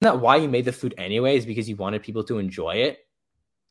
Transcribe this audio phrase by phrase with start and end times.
[0.00, 1.36] that why you made the food anyway?
[1.36, 3.00] Is because you wanted people to enjoy it?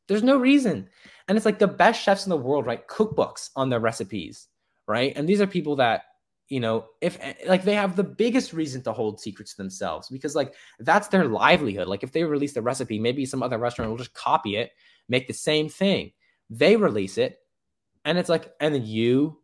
[0.07, 0.89] There's no reason.
[1.27, 4.47] And it's like the best chefs in the world write cookbooks on their recipes,
[4.87, 5.13] right?
[5.15, 6.03] And these are people that,
[6.47, 10.35] you know, if like they have the biggest reason to hold secrets to themselves because
[10.35, 11.87] like that's their livelihood.
[11.87, 14.71] Like if they release the recipe, maybe some other restaurant will just copy it,
[15.07, 16.11] make the same thing.
[16.49, 17.37] They release it,
[18.05, 19.37] and it's like, and then you,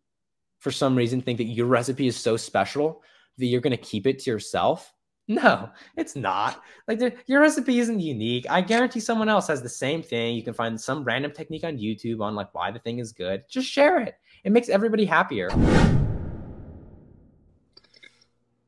[0.57, 3.04] for some reason, think that your recipe is so special
[3.38, 4.91] that you're going to keep it to yourself
[5.27, 6.61] no, it's not.
[6.87, 8.45] Like the, your recipe isn't unique.
[8.49, 10.35] I guarantee someone else has the same thing.
[10.35, 13.43] You can find some random technique on YouTube on like why the thing is good.
[13.49, 14.16] Just share it.
[14.43, 15.49] It makes everybody happier.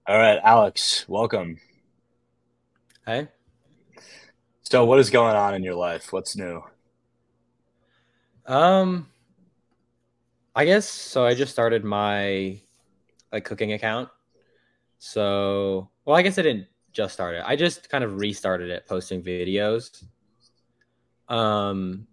[0.07, 1.59] All right, Alex, welcome.
[3.05, 3.27] Hey.
[4.63, 6.11] So, what is going on in your life?
[6.11, 6.63] What's new?
[8.45, 9.07] Um,
[10.55, 11.25] I guess so.
[11.25, 12.59] I just started my
[13.31, 14.09] like cooking account.
[14.99, 17.43] So well, I guess I didn't just start it.
[17.45, 20.05] I just kind of restarted it, posting videos.
[21.27, 22.07] Um,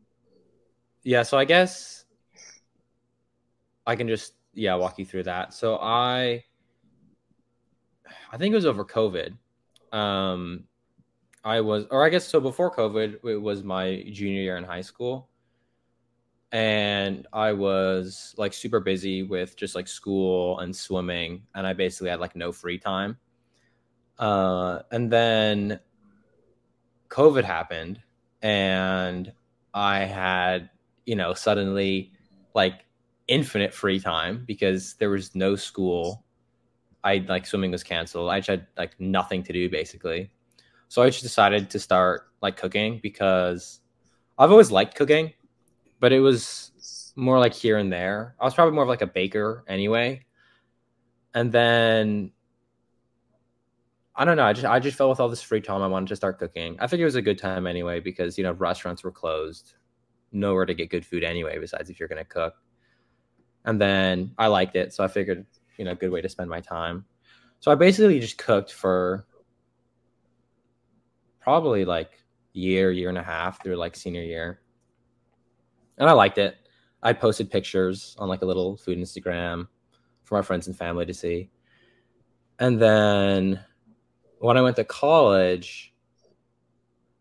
[1.05, 1.23] yeah.
[1.23, 2.05] So I guess
[3.87, 5.55] I can just yeah walk you through that.
[5.55, 6.43] So I,
[8.33, 9.37] I think it was over COVID.
[9.93, 10.65] Um,
[11.45, 14.81] I was, or I guess so before COVID, it was my junior year in high
[14.81, 15.29] school.
[16.51, 21.43] And I was like super busy with just like school and swimming.
[21.55, 23.19] And I basically had like no free time.
[24.19, 25.81] Uh, and then
[27.09, 28.01] COVID happened,
[28.43, 29.33] and
[29.73, 30.71] I had,
[31.07, 32.13] you know, suddenly
[32.55, 32.85] like
[33.27, 36.25] infinite free time because there was no school.
[37.03, 38.31] I like swimming was canceled.
[38.31, 40.31] I just had like nothing to do basically.
[40.89, 43.81] So I just decided to start like cooking because
[44.39, 45.33] I've always liked cooking,
[46.01, 48.35] but it was more like here and there.
[48.41, 50.25] I was probably more of like a baker anyway.
[51.35, 52.31] And then
[54.17, 54.45] I don't know.
[54.45, 56.77] I just I just felt with all this free time, I wanted to start cooking.
[56.79, 59.75] I think it was a good time anyway because you know restaurants were closed,
[60.31, 61.59] nowhere to get good food anyway.
[61.59, 62.55] Besides if you're gonna cook,
[63.65, 65.45] and then I liked it, so I figured
[65.79, 67.05] you know good way to spend my time.
[67.59, 69.27] So I basically just cooked for
[71.41, 72.13] probably like
[72.53, 74.61] year, year and a half through like senior year,
[75.99, 76.57] and I liked it.
[77.03, 79.67] I posted pictures on like a little food Instagram
[80.23, 81.51] for my friends and family to see,
[82.61, 83.61] and then
[84.45, 85.95] when I went to college,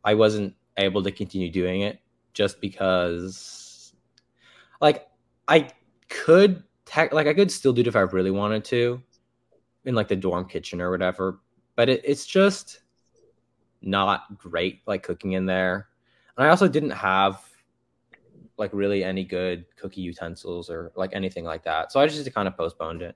[0.03, 2.01] I wasn't able to continue doing it
[2.34, 3.94] just because,
[4.81, 5.07] like,
[5.47, 5.69] I
[6.09, 9.01] could tech, like I could still do it if I really wanted to,
[9.85, 11.39] in like the dorm kitchen or whatever.
[11.78, 12.81] But it, it's just
[13.81, 15.88] not great, like cooking in there.
[16.38, 17.41] And I also didn't have
[18.57, 21.94] like really any good cookie utensils or like anything like that.
[21.94, 23.16] So I just kind of postponed it.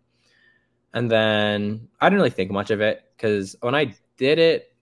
[0.93, 4.73] And then I didn't really think much of it because when I did it,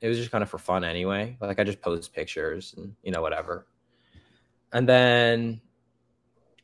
[0.00, 1.36] it was just kind of for fun anyway.
[1.40, 3.66] Like I just post pictures and you know whatever.
[4.72, 5.60] And then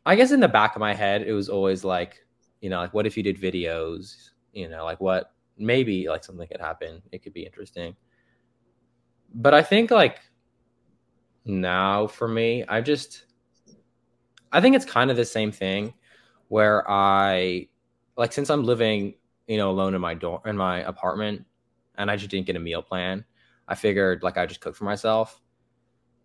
[0.07, 2.25] I guess in the back of my head, it was always like,
[2.61, 4.31] you know, like what if you did videos?
[4.53, 7.03] You know, like what maybe like something could happen.
[7.13, 7.97] It could be interesting.
[9.35, 10.21] But I think like
[11.45, 13.25] now for me, I just
[14.53, 15.95] I think it's kind of the same thing
[16.49, 17.69] where I
[18.17, 19.15] like since I'm living,
[19.47, 21.45] you know, alone in my door in my apartment,
[21.97, 23.25] and I just didn't get a meal plan.
[23.69, 25.41] I figured like I just cook for myself.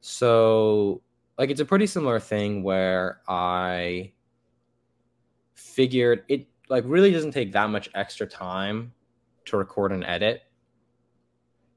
[0.02, 1.02] So
[1.38, 4.14] like it's a pretty similar thing where I
[5.56, 8.94] figured it like really doesn't take that much extra time
[9.46, 10.42] to record and edit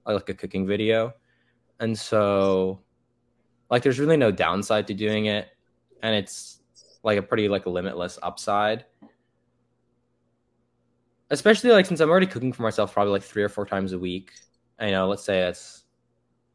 [0.04, 1.14] like a cooking video.
[1.80, 2.80] And so
[3.70, 5.48] like there's really no downside to doing it
[6.02, 6.60] and it's
[7.02, 8.84] like a pretty like limitless upside
[11.32, 13.98] especially like since I'm already cooking for myself probably like three or four times a
[13.98, 14.32] week.
[14.78, 15.84] I know, let's say it's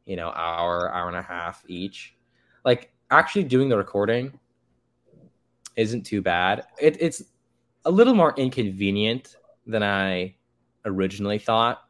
[0.06, 2.16] you know hour, hour and a half each.
[2.64, 4.40] Like actually doing the recording
[5.76, 6.64] isn't too bad.
[6.80, 7.24] It, it's
[7.86, 10.36] a little more inconvenient than I
[10.86, 11.82] originally thought,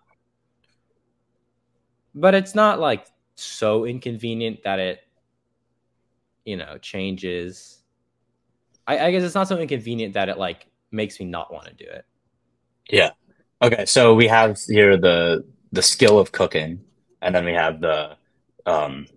[2.16, 5.02] but it's not like so inconvenient that it
[6.46, 7.84] you know changes.
[8.88, 11.74] I, I guess it's not so inconvenient that it like makes me not want to
[11.74, 12.06] do it.
[12.90, 13.12] Yeah.
[13.62, 13.86] Okay.
[13.86, 16.82] So we have here the the skill of cooking,
[17.22, 18.18] and then we have the
[18.66, 19.08] um,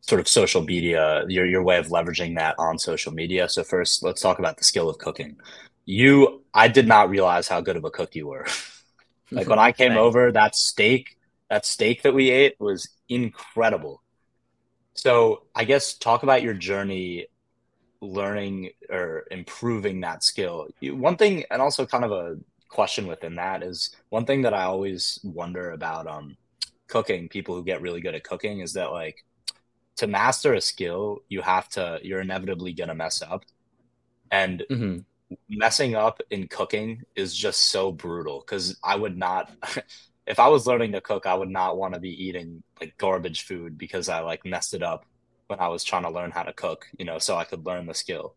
[0.00, 3.48] sort of social media, your your way of leveraging that on social media.
[3.48, 5.36] So first, let's talk about the skill of cooking.
[5.86, 8.46] You, I did not realize how good of a cook you were.
[9.30, 11.16] like when I came over, that steak,
[11.48, 14.02] that steak that we ate was incredible.
[14.94, 17.26] So I guess talk about your journey
[18.00, 20.68] learning or improving that skill.
[20.82, 22.36] One thing, and also kind of a
[22.70, 26.36] question within that is one thing that I always wonder about um
[26.88, 29.24] cooking, people who get really good at cooking, is that like
[29.98, 33.44] to master a skill, you have to you're inevitably gonna mess up,
[34.30, 35.04] and hmm
[35.48, 38.40] messing up in cooking is just so brutal.
[38.40, 39.50] Because I would not,
[40.26, 43.42] if I was learning to cook, I would not want to be eating like garbage
[43.44, 45.06] food because I like messed it up
[45.48, 47.86] when I was trying to learn how to cook, you know, so I could learn
[47.86, 48.36] the skill.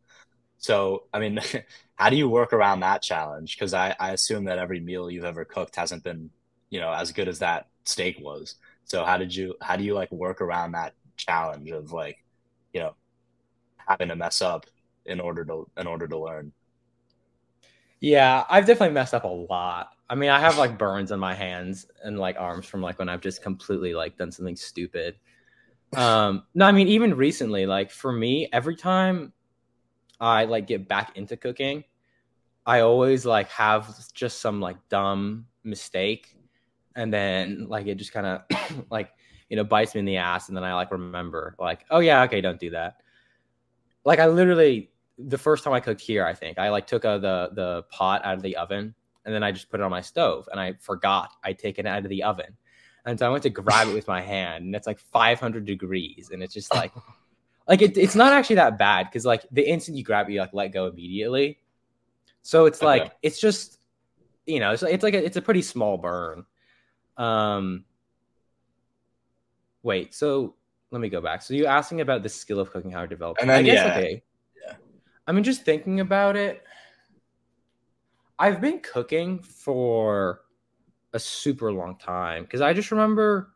[0.63, 1.39] So, I mean,
[1.95, 3.57] how do you work around that challenge?
[3.57, 6.29] Because I, I assume that every meal you've ever cooked hasn't been,
[6.69, 8.55] you know, as good as that steak was.
[8.85, 12.23] So how did you, how do you like work around that challenge of like,
[12.73, 12.95] you know,
[13.75, 14.65] having to mess up
[15.05, 16.53] in order to, in order to learn?
[17.99, 19.89] Yeah, I've definitely messed up a lot.
[20.09, 23.09] I mean, I have like burns on my hands and like arms from like when
[23.09, 25.15] I've just completely like done something stupid.
[25.95, 29.33] Um, no, I mean, even recently, like for me, every time
[30.19, 31.83] I like get back into cooking,
[32.65, 36.35] I always like have just some like dumb mistake,
[36.95, 39.11] and then like it just kind of like
[39.49, 42.23] you know bites me in the ass, and then I like remember like, oh yeah,
[42.23, 42.97] okay, don't do that.
[44.05, 47.19] Like I literally the first time I cooked here, I think I like took a,
[47.19, 48.95] the the pot out of the oven
[49.25, 51.89] and then I just put it on my stove and I forgot I'd taken it
[51.89, 52.57] out of the oven.
[53.05, 56.29] And so I went to grab it with my hand and it's like 500 degrees
[56.31, 56.91] and it's just like
[57.67, 60.39] like it, it's not actually that bad because like the instant you grab it you
[60.39, 61.59] like let go immediately.
[62.41, 63.13] So it's like Okay.
[63.21, 63.79] it's just
[64.45, 66.45] you know it's, it's like a, it's a pretty small burn.
[67.17, 67.85] Um
[69.83, 70.55] wait, so
[70.91, 71.41] let me go back.
[71.41, 73.37] So you're asking about the skill of cooking how to develop.
[73.41, 74.23] And I guess yeah, okay.
[74.65, 74.75] yeah.
[75.27, 76.63] I mean, just thinking about it,
[78.37, 80.41] I've been cooking for
[81.13, 83.52] a super long time because I just remember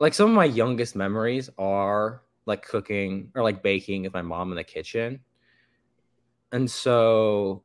[0.00, 4.50] like some of my youngest memories are like cooking or like baking with my mom
[4.50, 5.20] in the kitchen.
[6.50, 7.62] And so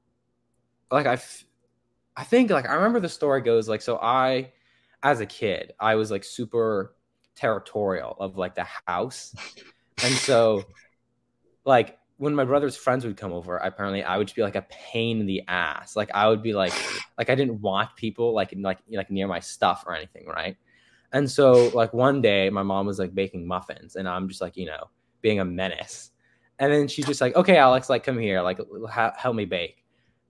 [0.92, 1.46] like I f-
[2.16, 4.52] I think like I remember the story goes like so I
[5.02, 6.96] as a kid, I was like super
[7.36, 9.34] territorial of like the house.
[10.04, 10.66] And so
[11.64, 14.66] like when my brother's friends would come over, apparently I would just be like a
[14.70, 15.96] pain in the ass.
[15.96, 16.74] Like I would be like,
[17.18, 20.58] like I didn't want people like like like near my stuff or anything, right?
[21.14, 24.58] And so like one day my mom was like baking muffins, and I'm just like
[24.58, 24.90] you know
[25.22, 26.12] being a menace.
[26.60, 28.60] And then she's just like, okay, Alex, like come here, like
[28.90, 29.84] ha- help me bake.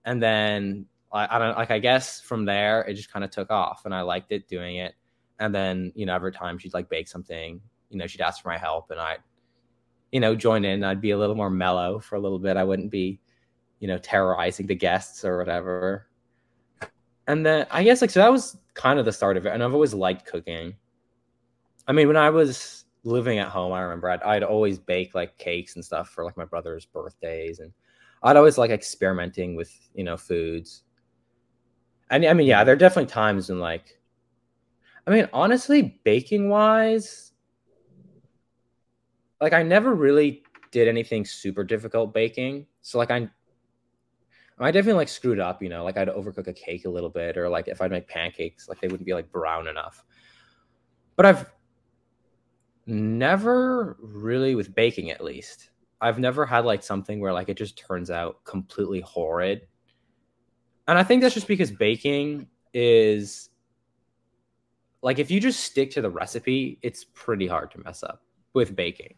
[0.04, 3.50] And then I, I don't like I guess from there it just kind of took
[3.50, 4.94] off, and I liked it doing it.
[5.38, 8.48] And then you know every time she'd like bake something, you know she'd ask for
[8.48, 9.18] my help, and I'd,
[10.12, 10.84] you know, join in.
[10.84, 12.56] I'd be a little more mellow for a little bit.
[12.56, 13.20] I wouldn't be,
[13.80, 16.06] you know, terrorizing the guests or whatever.
[17.26, 19.52] And then I guess like so that was kind of the start of it.
[19.52, 20.76] And I've always liked cooking.
[21.88, 25.36] I mean, when I was living at home, I remember I'd, I'd always bake like
[25.38, 27.72] cakes and stuff for like my brother's birthdays, and
[28.22, 30.82] I'd always like experimenting with you know foods.
[32.10, 33.98] And I mean, yeah, there are definitely times when like,
[35.06, 37.32] I mean, honestly, baking wise,
[39.40, 42.66] like I never really did anything super difficult baking.
[42.82, 43.28] So like I
[44.58, 47.36] I definitely like screwed up, you know, like I'd overcook a cake a little bit
[47.36, 50.02] or like if I'd make pancakes, like they wouldn't be like brown enough.
[51.14, 51.52] But I've
[52.86, 55.70] never really with baking at least.
[56.00, 59.66] I've never had like something where like it just turns out completely horrid.
[60.88, 63.50] And I think that's just because baking is
[65.02, 68.22] like if you just stick to the recipe, it's pretty hard to mess up
[68.54, 69.16] with baking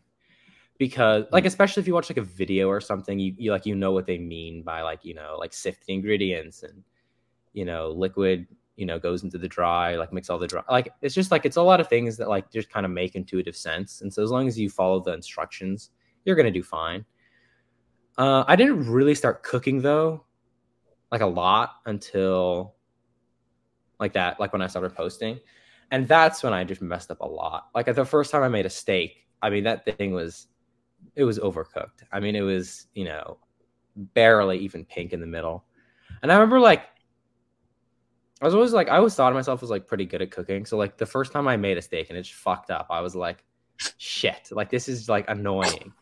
[0.79, 3.75] because like especially if you watch like a video or something you, you like you
[3.75, 6.83] know what they mean by like you know like sift the ingredients and
[7.53, 10.93] you know liquid you know goes into the dry like mix all the dry like
[11.03, 13.57] it's just like it's a lot of things that like just kind of make intuitive
[13.57, 14.01] sense.
[14.01, 15.91] And so as long as you follow the instructions
[16.25, 17.05] you're gonna do fine.
[18.17, 20.25] Uh i didn't really start cooking though
[21.11, 22.75] like a lot until
[23.99, 25.41] like that like when i started posting.
[25.91, 27.69] And that's when i just messed up a lot.
[27.75, 30.47] Like at the first time i made a steak i mean that thing was
[31.17, 32.03] it was overcooked.
[32.13, 33.39] I mean, it was, you know,
[34.15, 35.65] barely even pink in the middle.
[36.23, 36.83] And I remember like
[38.41, 40.65] I was always like I always thought of myself as like pretty good at cooking.
[40.65, 43.01] So like the first time I made a steak and it just fucked up, I
[43.01, 43.45] was like,
[43.97, 45.93] shit, like this is like annoying.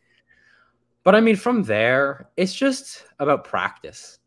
[1.03, 4.19] But I mean, from there, it's just about practice.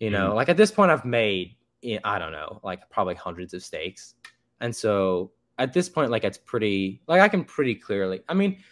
[0.00, 0.34] You know, Mhm.
[0.34, 1.56] like at this point, I've made
[2.04, 4.14] I don't know, like probably hundreds of steaks,
[4.60, 8.20] and so at this point, like it's pretty like I can pretty clearly.
[8.28, 8.62] I mean,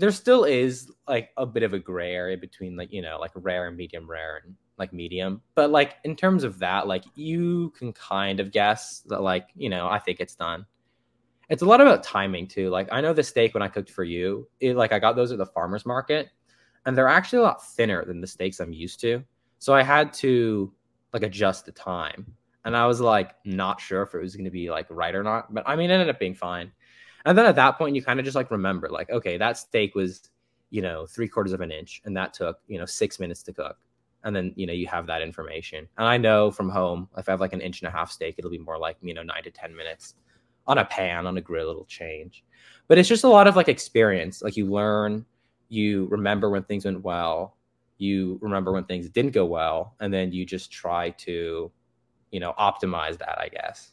[0.00, 3.32] there still is like a bit of a gray area between like you know like
[3.34, 5.42] rare and medium rare and like medium.
[5.54, 9.68] But like in terms of that like you can kind of guess that like you
[9.68, 10.66] know i think it's done.
[11.50, 12.70] It's a lot about timing too.
[12.70, 15.32] Like i know the steak when i cooked for you it like i got those
[15.32, 16.30] at the farmers market
[16.86, 19.22] and they're actually a lot thinner than the steaks i'm used to.
[19.58, 20.72] So i had to
[21.12, 24.50] like adjust the time and I was like not sure if it was going to
[24.50, 26.72] be like right or not, but I mean, it ended up being fine.
[27.24, 29.94] And then at that point, you kind of just like remember, like, okay, that steak
[29.94, 30.30] was,
[30.70, 33.52] you know, three quarters of an inch, and that took, you know, six minutes to
[33.52, 33.76] cook.
[34.22, 35.88] And then, you know, you have that information.
[35.96, 38.34] And I know from home, if I have like an inch and a half steak,
[38.38, 40.14] it'll be more like, you know, nine to 10 minutes
[40.66, 42.44] on a pan, on a grill, it'll change.
[42.86, 44.42] But it's just a lot of like experience.
[44.42, 45.24] Like you learn,
[45.68, 47.56] you remember when things went well,
[47.98, 51.70] you remember when things didn't go well, and then you just try to,
[52.30, 53.92] you know, optimize that, I guess.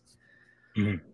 [0.78, 1.06] Mm-hmm.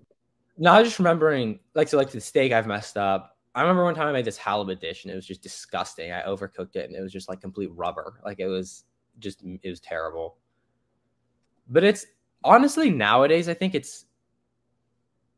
[0.58, 3.38] Now, I was just remembering, like, so like the steak I've messed up.
[3.56, 6.12] I remember one time I made this halibut dish and it was just disgusting.
[6.12, 8.20] I overcooked it and it was just like complete rubber.
[8.26, 8.86] Like it was
[9.20, 10.38] just, it was terrible.
[11.70, 12.06] But it's
[12.44, 14.06] honestly nowadays, I think it's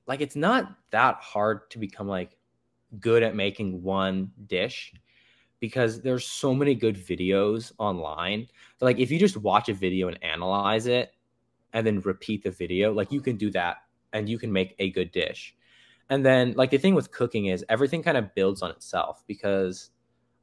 [0.08, 2.38] like, it's not that hard to become like
[3.00, 4.94] good at making one dish
[5.60, 8.48] because there's so many good videos online.
[8.82, 11.14] like if you just watch a video and analyze it
[11.74, 13.78] and then repeat the video, like you can do that
[14.16, 15.54] and you can make a good dish.
[16.10, 19.92] And then like the thing with cooking is everything kind of builds on itself because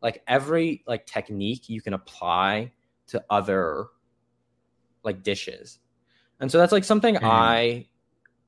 [0.03, 2.73] like every like technique you can apply
[3.09, 3.87] to other
[5.03, 5.79] like dishes.
[6.39, 7.21] And so that's like something mm.
[7.23, 7.87] I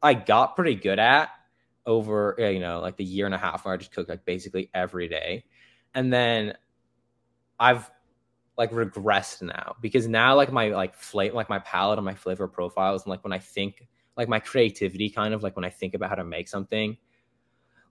[0.02, 1.30] I got pretty good at
[1.86, 4.70] over you know like the year and a half where I just cooked like basically
[4.74, 5.44] every day.
[5.94, 6.54] And then
[7.58, 7.90] I've
[8.58, 12.46] like regressed now because now like my like flavor like my palate and my flavor
[12.46, 13.86] profiles and like when I think
[14.16, 16.96] like my creativity kind of like when I think about how to make something,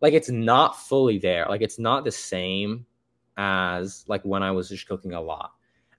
[0.01, 1.46] like it's not fully there.
[1.48, 2.86] Like it's not the same
[3.38, 5.51] as like when I was just cooking a lot.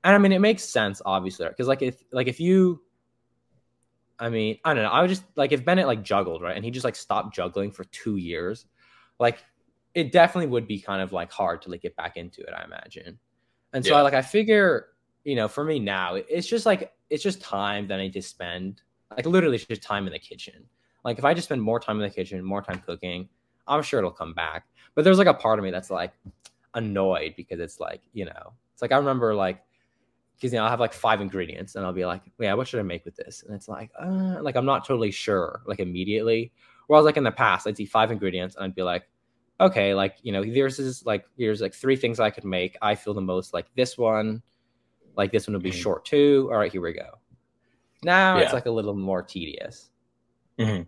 [0.02, 2.82] And I mean, it makes sense, obviously, because like if like if you,
[4.18, 4.90] I mean, I don't know.
[4.90, 7.70] I would just like if Bennett like juggled right, and he just like stopped juggling
[7.70, 8.66] for two years,
[9.18, 9.42] like
[9.94, 12.52] it definitely would be kind of like hard to like get back into it.
[12.54, 13.18] I imagine.
[13.72, 14.00] And so yeah.
[14.00, 14.88] I like I figure,
[15.24, 18.22] you know, for me now, it's just like it's just time that I need to
[18.22, 18.82] spend
[19.16, 20.64] like literally just time in the kitchen.
[21.04, 23.28] Like if I just spend more time in the kitchen, more time cooking,
[23.66, 24.64] I'm sure it'll come back.
[24.94, 26.12] But there's like a part of me that's like
[26.74, 29.62] annoyed because it's like, you know, it's like I remember like
[30.36, 32.80] because you know I'll have like five ingredients and I'll be like, yeah, what should
[32.80, 33.44] I make with this?
[33.46, 36.52] And it's like, uh, like I'm not totally sure like immediately.
[36.86, 39.08] Whereas like in the past, I'd see five ingredients and I'd be like,
[39.60, 42.76] okay, like you know, there's is like here's like three things I could make.
[42.82, 44.42] I feel the most like this one,
[45.16, 45.78] like this one would be mm-hmm.
[45.78, 46.48] short too.
[46.50, 47.18] All right, here we go.
[48.04, 48.44] Now yeah.
[48.44, 49.90] it's like a little more tedious.
[50.58, 50.82] Mm-hmm.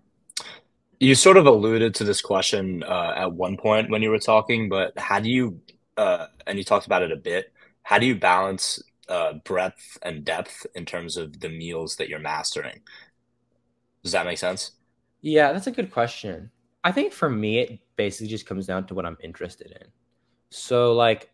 [1.01, 4.69] You sort of alluded to this question uh, at one point when you were talking,
[4.69, 5.61] but how do you,
[5.97, 10.25] uh, and you talked about it a bit, how do you balance uh, breadth and
[10.25, 12.81] depth in terms of the meals that you're mastering?
[14.03, 14.73] Does that make sense?
[15.21, 16.51] Yeah, that's a good question.
[16.85, 19.89] I think for me, it basically just comes down to what I'm interested in.
[20.51, 21.31] So, like,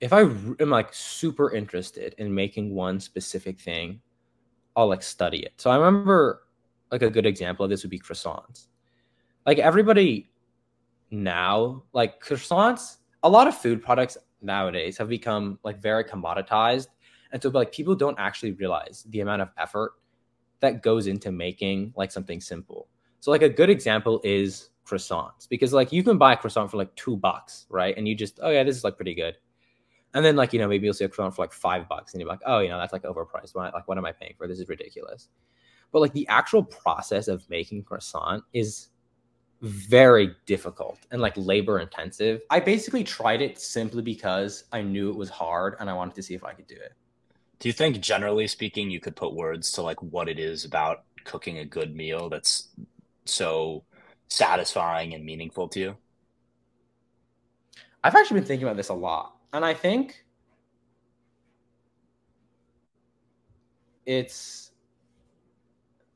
[0.00, 4.00] if I am like super interested in making one specific thing,
[4.76, 5.52] I'll like study it.
[5.56, 6.42] So I remember
[6.90, 8.66] like a good example of this would be croissants.
[9.46, 10.30] Like everybody
[11.10, 16.88] now, like croissants, a lot of food products nowadays have become like very commoditized.
[17.32, 19.92] And so like people don't actually realize the amount of effort
[20.60, 22.88] that goes into making like something simple.
[23.20, 26.76] So like a good example is croissants because like you can buy a croissant for
[26.76, 27.96] like two bucks, right?
[27.96, 29.36] And you just, oh yeah, this is like pretty good.
[30.14, 32.20] And then like, you know, maybe you'll see a croissant for like five bucks and
[32.20, 33.54] you're like, oh, you know, that's like overpriced.
[33.54, 34.46] Why, like, what am I paying for?
[34.46, 35.28] This is ridiculous.
[35.90, 38.88] But like the actual process of making croissant is
[39.62, 42.42] very difficult and like labor intensive.
[42.50, 46.22] I basically tried it simply because I knew it was hard and I wanted to
[46.22, 46.92] see if I could do it.
[47.60, 51.04] Do you think generally speaking you could put words to like what it is about
[51.24, 52.70] cooking a good meal that's
[53.24, 53.84] so
[54.26, 55.96] satisfying and meaningful to you?
[58.02, 59.36] I've actually been thinking about this a lot.
[59.52, 60.24] And I think
[64.06, 64.72] it's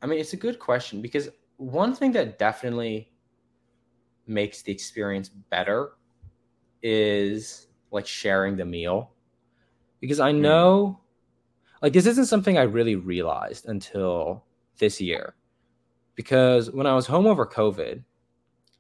[0.02, 3.10] I mean, it's a good question because one thing that definitely
[4.26, 5.92] makes the experience better
[6.82, 9.12] is like sharing the meal.
[10.00, 10.42] Because I hmm.
[10.42, 11.00] know
[11.82, 14.44] like this isn't something I really realized until
[14.78, 15.34] this year.
[16.14, 18.02] Because when I was home over COVID,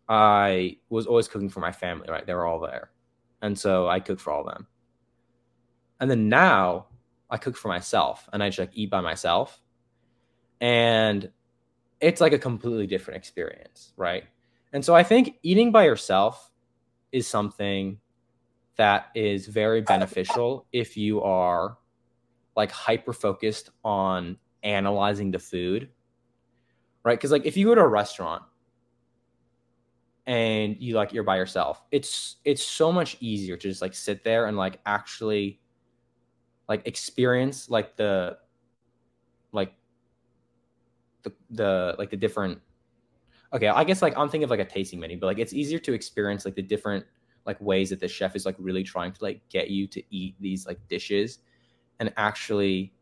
[0.08, 2.26] I was always cooking for my family, right?
[2.26, 2.90] They were all there.
[3.42, 4.66] And so I cook for all of them.
[6.00, 6.86] And then now
[7.30, 9.60] I cook for myself and I just like eat by myself.
[10.60, 11.30] And
[12.00, 14.24] it's like a completely different experience, right?
[14.72, 16.50] And so I think eating by yourself
[17.12, 17.98] is something
[18.76, 21.78] that is very beneficial if you are
[22.56, 25.88] like hyper focused on analyzing the food,
[27.04, 27.18] right?
[27.18, 28.42] Because like if you go to a restaurant
[30.26, 31.82] and you like you're by yourself.
[31.90, 35.60] It's it's so much easier to just like sit there and like actually
[36.68, 38.36] like experience like the
[39.52, 39.72] like
[41.22, 42.60] the, the like the different
[43.52, 45.78] okay i guess like i'm thinking of like a tasting menu but like it's easier
[45.78, 47.04] to experience like the different
[47.46, 50.34] like ways that the chef is like really trying to like get you to eat
[50.40, 51.38] these like dishes
[52.00, 52.92] and actually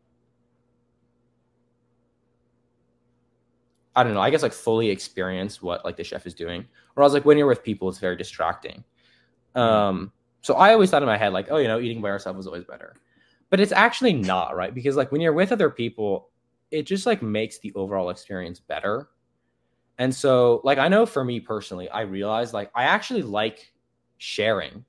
[3.95, 6.65] I don't know, I guess like fully experience what like the chef is doing.
[6.95, 8.83] Or else like when you're with people, it's very distracting.
[9.55, 10.11] Um,
[10.41, 12.47] so I always thought in my head, like, oh, you know, eating by yourself is
[12.47, 12.95] always better.
[13.49, 14.73] But it's actually not, right?
[14.73, 16.29] Because like when you're with other people,
[16.71, 19.09] it just like makes the overall experience better.
[19.97, 23.71] And so, like, I know for me personally, I realized like I actually like
[24.17, 24.83] sharing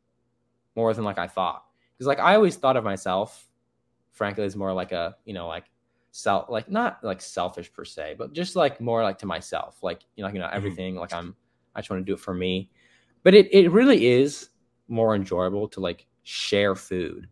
[0.75, 1.65] more than like I thought.
[1.95, 3.49] Because like I always thought of myself,
[4.13, 5.65] frankly, as more like a, you know, like
[6.17, 9.83] self like not like selfish per se, but just like more like to myself.
[9.83, 10.57] Like, you know, like, you know, mm-hmm.
[10.57, 11.01] everything, mm-hmm.
[11.01, 11.37] like I'm
[11.75, 12.71] I just want to do it for me.
[13.23, 14.49] But it it really is
[14.89, 17.29] more enjoyable to like share food.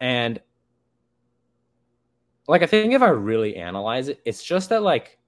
[0.00, 0.40] And
[2.48, 5.18] like I think if I really analyze it, it's just that like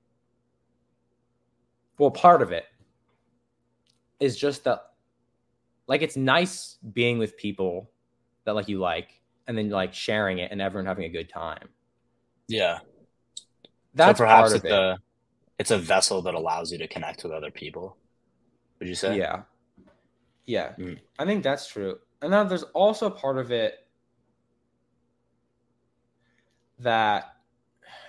[1.99, 2.65] well, part of it
[4.19, 4.93] is just that
[5.87, 7.91] like it's nice being with people
[8.45, 11.69] that like you like and then like sharing it and everyone having a good time.
[12.49, 12.79] Yeah.
[13.95, 14.73] That's so perhaps it's it.
[14.73, 14.99] a
[15.59, 17.97] it's a vessel that allows you to connect with other people.
[18.79, 19.17] Would you say?
[19.17, 19.43] Yeah.
[20.47, 20.73] Yeah.
[20.79, 20.99] Mm.
[21.19, 21.99] I think that's true.
[22.21, 23.87] And then there's also part of it
[26.81, 27.37] that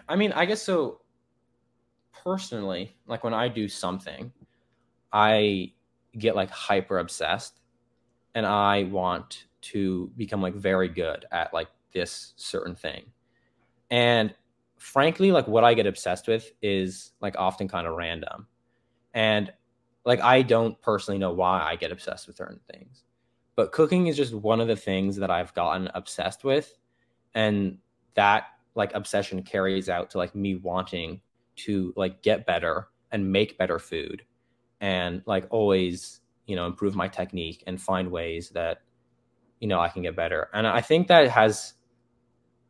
[0.07, 1.01] I mean, I guess so
[2.23, 4.31] personally, like when I do something,
[5.11, 5.73] I
[6.17, 7.59] get like hyper obsessed
[8.33, 13.05] and I want to become like very good at like this certain thing.
[13.89, 14.33] And
[14.85, 18.45] frankly, like what I get obsessed with is like often kind of random.
[19.15, 19.51] And
[20.05, 23.03] like I don't personally know why I get obsessed with certain things.
[23.55, 26.77] But cooking is just one of the things that I've gotten obsessed with.
[27.33, 27.79] And
[28.13, 28.43] that
[28.75, 31.19] like obsession carries out to like me wanting
[31.55, 34.23] to like get better and make better food
[34.81, 38.81] and like always, you know, improve my technique and find ways that
[39.59, 40.47] you know I can get better.
[40.53, 41.73] And I think that has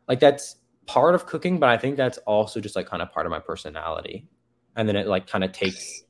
[0.07, 3.25] like that's part of cooking, but I think that's also just like kind of part
[3.25, 4.27] of my personality.
[4.75, 6.03] And then it like kind of takes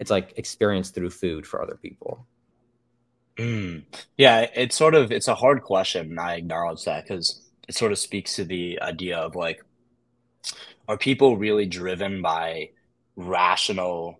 [0.00, 2.26] it's like experience through food for other people.
[3.36, 3.84] Mm.
[4.16, 6.10] Yeah, it's sort of it's a hard question.
[6.10, 9.62] And I acknowledge that because it sort of speaks to the idea of like,
[10.88, 12.70] are people really driven by
[13.14, 14.18] rational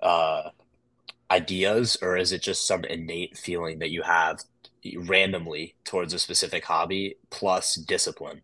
[0.00, 0.50] uh,
[1.30, 4.38] ideas, or is it just some innate feeling that you have
[5.08, 8.40] randomly towards a specific hobby plus discipline?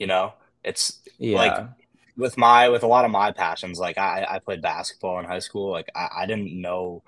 [0.00, 0.32] You know,
[0.64, 1.36] it's yeah.
[1.36, 1.68] like
[2.16, 3.78] with my with a lot of my passions.
[3.78, 5.70] Like I I played basketball in high school.
[5.70, 7.04] Like I, I didn't know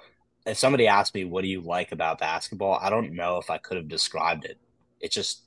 [0.46, 3.58] if somebody asked me what do you like about basketball, I don't know if I
[3.58, 4.58] could have described it.
[5.00, 5.42] It's just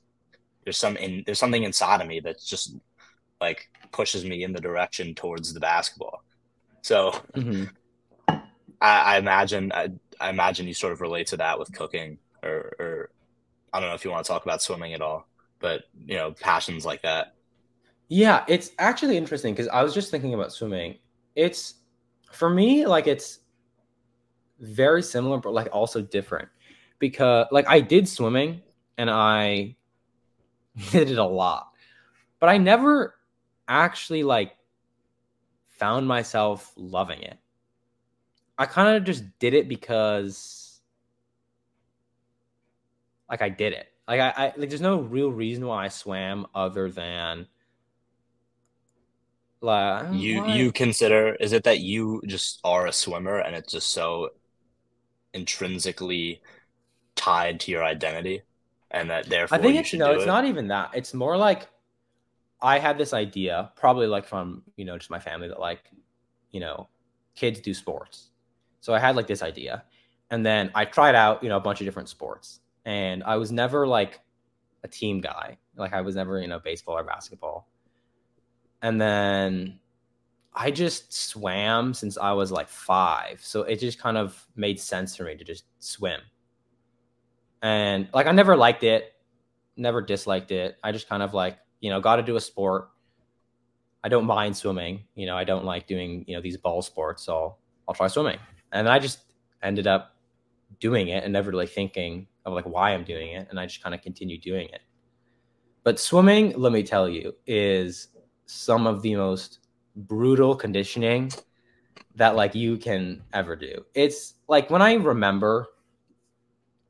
[0.64, 2.76] there's some in there's something inside of me that's just
[3.40, 6.24] like pushes me in the direction towards the basketball.
[6.82, 7.64] So mm-hmm.
[8.80, 12.72] I, I, imagine I, I, imagine you sort of relate to that with cooking or,
[12.78, 13.10] or
[13.72, 15.28] I don't know if you want to talk about swimming at all,
[15.60, 17.34] but you know passions like that.
[18.08, 20.98] Yeah, it's actually interesting because I was just thinking about swimming.
[21.34, 21.74] It's
[22.32, 23.40] for me like it's
[24.60, 26.48] very similar, but like also different
[26.98, 28.62] because like I did swimming
[28.96, 29.76] and I
[30.90, 31.72] did it a lot,
[32.40, 33.16] but I never
[33.68, 34.56] actually like
[35.68, 37.38] found myself loving it.
[38.58, 40.80] I kind of just did it because
[43.28, 43.88] like I did it.
[44.08, 47.46] Like I, I like there's no real reason why I swam other than
[49.66, 53.88] like you you consider is it that you just are a swimmer and it's just
[53.92, 54.30] so
[55.34, 56.40] intrinsically
[57.14, 58.42] tied to your identity
[58.90, 60.26] and that therefore I think it's no, it's it?
[60.26, 60.90] not even that.
[60.94, 61.68] It's more like
[62.60, 65.90] I had this idea, probably like from, you know, just my family that like,
[66.50, 66.88] you know,
[67.34, 68.30] kids do sports.
[68.80, 69.84] So I had like this idea.
[70.30, 72.60] And then I tried out, you know, a bunch of different sports.
[72.84, 74.20] And I was never like
[74.82, 75.58] a team guy.
[75.76, 77.68] Like I was never, you know, baseball or basketball.
[78.82, 79.78] And then
[80.54, 83.40] I just swam since I was like five.
[83.42, 86.20] So it just kind of made sense for me to just swim.
[87.62, 89.12] And like I never liked it,
[89.76, 90.78] never disliked it.
[90.82, 92.88] I just kind of like, you know, got to do a sport.
[94.02, 95.04] I don't mind swimming.
[95.14, 97.24] You know, I don't like doing, you know, these ball sports.
[97.24, 97.56] So
[97.88, 98.38] I'll try swimming.
[98.72, 99.20] And I just
[99.62, 100.16] ended up
[100.80, 103.48] doing it and never really thinking of like why I'm doing it.
[103.50, 104.80] And I just kind of continued doing it.
[105.82, 108.08] But swimming, let me tell you, is
[108.46, 109.60] some of the most
[109.94, 111.30] brutal conditioning
[112.14, 113.84] that like you can ever do.
[113.94, 115.66] It's like when I remember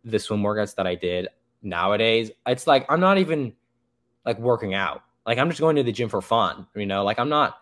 [0.05, 1.29] the swim workouts that I did
[1.63, 3.53] nowadays, it's like I'm not even
[4.25, 5.03] like working out.
[5.27, 7.59] Like I'm just going to the gym for fun, you know, like I'm not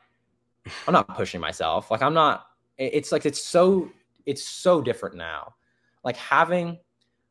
[0.86, 1.90] I'm not pushing myself.
[1.90, 2.46] Like I'm not.
[2.76, 3.90] It's like it's so
[4.26, 5.54] it's so different now.
[6.02, 6.78] Like having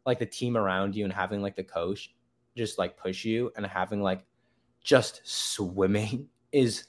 [0.05, 2.13] like the team around you and having like the coach
[2.55, 4.23] just like push you and having like
[4.83, 6.85] just swimming is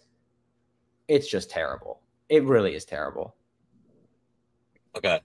[1.09, 2.00] it's just terrible.
[2.29, 3.35] It really is terrible.
[4.96, 5.20] Okay.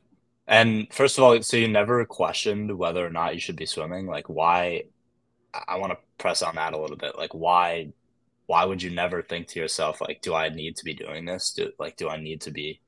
[0.48, 4.08] And first of all, so you never questioned whether or not you should be swimming?
[4.08, 4.86] Like why
[5.68, 7.18] I want to press on that a little bit.
[7.18, 7.94] Like why
[8.48, 11.52] why would you never think to yourself like do I need to be doing this?
[11.54, 12.82] Do like do I need to be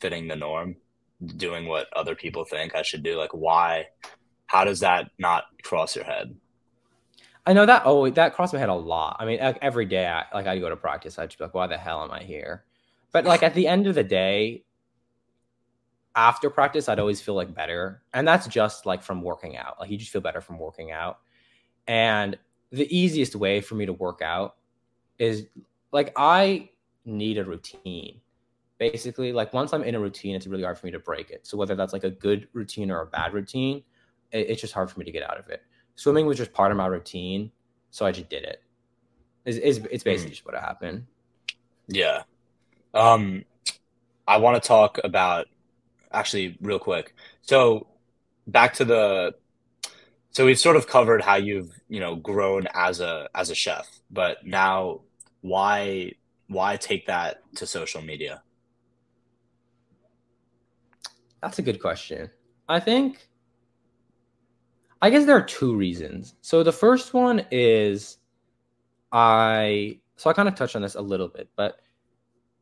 [0.00, 0.76] fitting the norm?
[1.36, 3.16] Doing what other people think I should do?
[3.18, 3.88] Like why
[4.46, 6.36] how does that not cross your head?
[7.46, 9.16] I know that oh that crossed my head a lot.
[9.18, 11.66] I mean, every day, I, like I go to practice, I'd just be like, "Why
[11.66, 12.64] the hell am I here?"
[13.12, 14.64] But like at the end of the day,
[16.14, 19.78] after practice, I'd always feel like better, and that's just like from working out.
[19.78, 21.18] Like you just feel better from working out.
[21.86, 22.38] And
[22.70, 24.56] the easiest way for me to work out
[25.18, 25.46] is
[25.92, 26.70] like I
[27.04, 28.20] need a routine.
[28.78, 31.46] Basically, like once I'm in a routine, it's really hard for me to break it.
[31.46, 33.82] So whether that's like a good routine or a bad routine,
[34.32, 35.62] it, it's just hard for me to get out of it
[35.94, 37.50] swimming was just part of my routine,
[37.90, 38.62] so I just did it.
[39.44, 40.34] It's, it's, it's basically mm.
[40.34, 41.06] just what happened.
[41.88, 42.22] Yeah.
[42.92, 43.44] Um,
[44.26, 45.46] I want to talk about
[46.12, 47.14] actually real quick.
[47.42, 47.86] So
[48.46, 49.34] back to the
[50.30, 53.88] so we've sort of covered how you've you know grown as a as a chef,
[54.10, 55.00] but now
[55.42, 56.12] why
[56.48, 58.42] why take that to social media?
[61.40, 62.30] That's a good question.
[62.68, 63.28] I think
[65.02, 66.34] I guess there are two reasons.
[66.40, 68.18] So the first one is
[69.12, 71.76] I so I kind of touched on this a little bit, but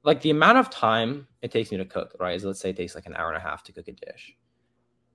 [0.04, 2.34] like the amount of time it takes me to cook, right?
[2.34, 4.36] Is let's say it takes like an hour and a half to cook a dish.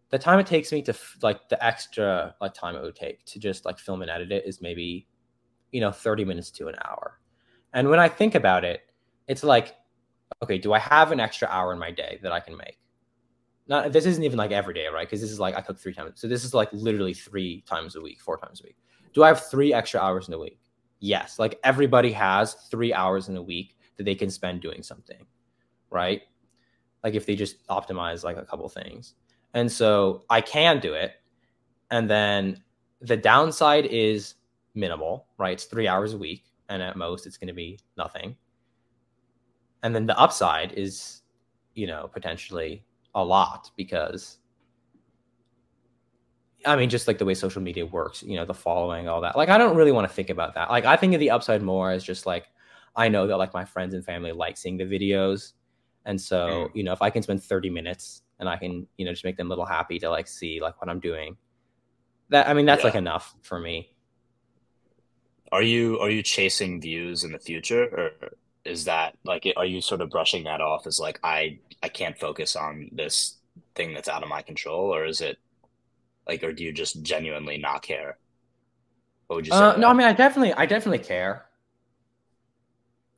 [0.10, 3.40] The time it takes me to like the extra like time it would take to
[3.40, 5.08] just like film and edit it is maybe
[5.72, 7.20] you know 30 minutes to an hour.
[7.74, 8.82] And when I think about it,
[9.28, 9.76] it's like
[10.44, 12.80] okay, do I have an extra hour in my day that I can make?
[13.68, 15.08] Not this isn't even like every day, right?
[15.08, 16.20] Because this is like I cook three times.
[16.20, 18.78] So this is like literally three times a week, four times a week.
[19.14, 20.60] Do I have three extra hours in a week?
[21.00, 21.40] Yes.
[21.40, 25.26] Like everybody has three hours in a week that they can spend doing something,
[25.90, 26.22] right?
[27.04, 29.14] Like if they just optimize like a couple things.
[29.54, 31.14] And so I can do it.
[31.92, 32.64] And then
[33.02, 34.36] the downside is
[34.76, 35.54] minimal, right?
[35.54, 36.44] It's three hours a week.
[36.70, 38.36] And at most, it's going to be nothing.
[39.84, 41.22] And then the upside is,
[41.76, 42.84] you know, potentially
[43.18, 44.38] a lot because
[46.66, 49.38] I mean, just like the way social media works, you know, the following, all that.
[49.38, 50.70] Like, I don't really want to think about that.
[50.70, 52.48] Like, I think of the upside more as just like,
[52.96, 55.54] I know that like my friends and family like seeing the videos.
[56.06, 56.76] And so, mm.
[56.76, 59.38] you know, if I can spend 30 minutes and I can, you know, just make
[59.38, 61.38] them a little happy to like see like what I'm doing,
[62.30, 62.88] that, I mean, that's yeah.
[62.88, 63.94] like enough for me.
[65.52, 68.32] Are you, are you chasing views in the future or
[68.68, 72.18] is that like, are you sort of brushing that off as like, I, I can't
[72.18, 73.38] focus on this
[73.76, 75.38] thing that's out of my control, or is it
[76.28, 78.18] like, or do you just genuinely not care?
[79.28, 79.58] What would you say?
[79.58, 81.46] Uh, no, I mean, I definitely, I definitely care.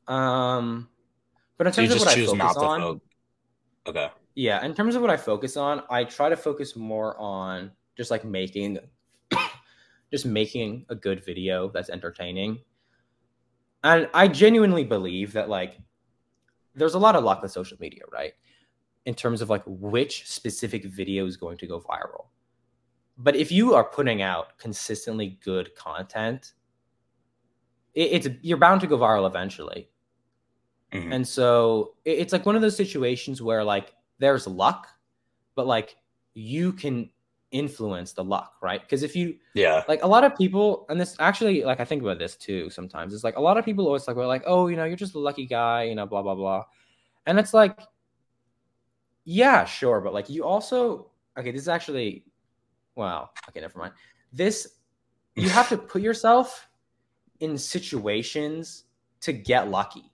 [0.08, 0.90] Um,
[1.58, 3.02] but in terms so of what I focus on, fo-
[3.88, 7.72] okay, yeah, in terms of what I focus on, I try to focus more on
[7.98, 8.80] just like making,
[10.12, 12.60] just making a good video that's entertaining.
[13.84, 15.78] And I genuinely believe that like
[16.76, 18.34] there's a lot of luck with social media, right?
[19.06, 22.28] in terms of like which specific video is going to go viral.
[23.18, 26.54] But if you are putting out consistently good content,
[27.94, 29.90] it, it's you're bound to go viral eventually.
[30.94, 31.12] Mm-hmm.
[31.12, 34.88] And so it, it's like one of those situations where like there's luck,
[35.56, 35.96] but like
[36.34, 37.10] you can
[37.52, 38.82] influence the luck, right?
[38.82, 42.02] Because if you yeah, like a lot of people, and this actually like I think
[42.02, 43.14] about this too sometimes.
[43.14, 45.16] It's like a lot of people always like we're like, oh, you know, you're just
[45.16, 46.66] a lucky guy, you know, blah blah blah.
[47.26, 47.80] And it's like
[49.26, 52.26] yeah, sure, but like you also okay, this is actually
[52.96, 53.94] well, okay, never mind.
[54.34, 54.76] This
[55.36, 56.68] you have to put yourself
[57.40, 58.86] in situations
[59.22, 60.12] to get lucky.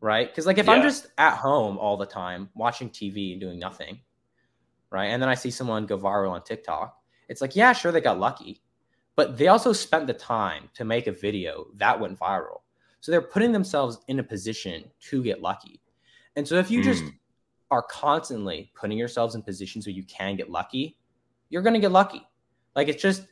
[0.00, 0.34] Right?
[0.34, 0.72] Cuz like if yeah.
[0.72, 4.00] I'm just at home all the time watching TV and doing nothing,
[4.90, 5.06] right?
[5.06, 6.96] And then I see someone go viral on TikTok,
[7.28, 8.60] it's like, yeah, sure they got lucky,
[9.16, 12.60] but they also spent the time to make a video that went viral.
[13.00, 15.80] So they're putting themselves in a position to get lucky.
[16.36, 16.84] And so if you mm.
[16.84, 17.04] just
[17.70, 20.98] are constantly putting yourselves in positions where you can get lucky,
[21.50, 22.26] you're going to get lucky.
[22.74, 23.26] Like it's just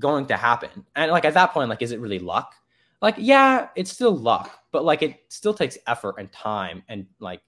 [0.00, 0.84] going to happen.
[0.96, 2.54] And like at that point, like, is it really luck?
[3.00, 7.40] Like, yeah, it's still luck, but like it still takes effort and time and like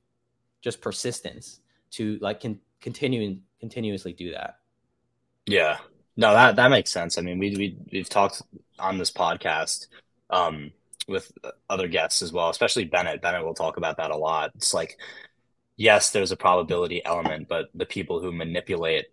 [0.62, 1.60] just persistence
[1.90, 4.56] to like can continue and continuously do that.
[5.46, 5.78] Yeah.
[6.16, 7.16] No, that that makes sense.
[7.16, 8.42] I mean, we we we've talked
[8.78, 9.86] on this podcast
[10.30, 10.72] um
[11.08, 11.32] with
[11.68, 13.22] other guests as well, especially Bennett.
[13.22, 14.52] Bennett will talk about that a lot.
[14.54, 14.98] It's like,
[15.76, 19.06] yes, there's a probability element, but the people who manipulate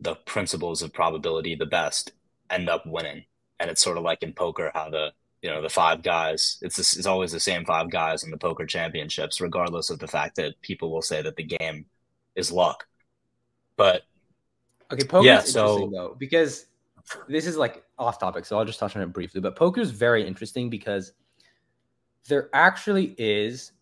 [0.00, 2.12] the principles of probability the best
[2.50, 3.24] end up winning.
[3.60, 5.12] And it's sort of like in poker, how the
[5.42, 8.38] you know the five guys it's this, it's always the same five guys in the
[8.38, 11.86] poker championships, regardless of the fact that people will say that the game
[12.34, 12.86] is luck.
[13.76, 14.02] But
[14.92, 16.66] okay, poker yeah, so, interesting though because
[17.28, 19.40] this is like off topic, so I'll just touch on it briefly.
[19.40, 21.12] But poker is very interesting because
[22.28, 23.72] there actually is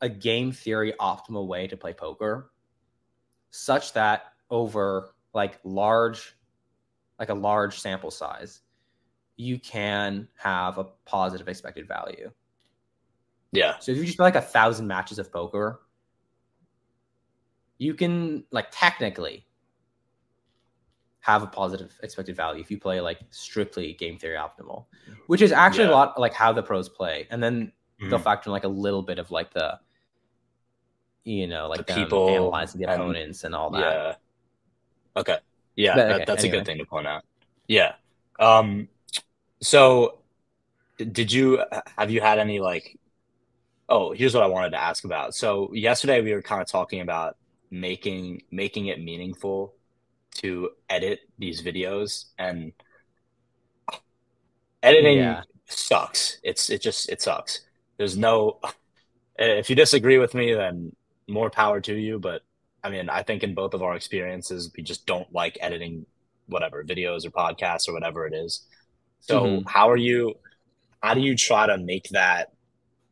[0.00, 2.50] a game theory optimal way to play poker
[3.50, 6.36] such that over like large
[7.18, 8.60] like a large sample size
[9.36, 12.30] you can have a positive expected value
[13.52, 15.80] yeah so if you just play like a thousand matches of poker
[17.78, 19.46] you can like technically
[21.20, 24.84] have a positive expected value if you play like strictly game theory optimal,
[25.26, 25.90] which is actually yeah.
[25.90, 27.26] a lot like how the pros play.
[27.30, 28.10] And then mm-hmm.
[28.10, 29.78] they'll factor in like a little bit of like the,
[31.24, 33.80] you know, like the people analyzing the opponents and, and all that.
[33.80, 34.14] Yeah.
[35.16, 35.38] Okay.
[35.74, 36.56] Yeah, but, okay, that, that's anyway.
[36.56, 37.24] a good thing to point out.
[37.68, 37.94] Yeah.
[38.38, 38.88] Um.
[39.60, 40.20] So,
[40.96, 41.62] did you
[41.98, 42.98] have you had any like?
[43.88, 45.34] Oh, here's what I wanted to ask about.
[45.34, 47.36] So yesterday we were kind of talking about
[47.70, 49.74] making making it meaningful
[50.36, 52.72] to edit these videos and
[54.82, 55.42] editing yeah.
[55.66, 56.38] sucks.
[56.42, 57.62] It's it just it sucks.
[57.96, 58.60] There's no
[59.38, 60.94] if you disagree with me then
[61.28, 62.42] more power to you, but
[62.84, 66.06] I mean, I think in both of our experiences we just don't like editing
[66.46, 68.64] whatever videos or podcasts or whatever it is.
[69.20, 69.68] So, mm-hmm.
[69.68, 70.34] how are you
[71.02, 72.52] how do you try to make that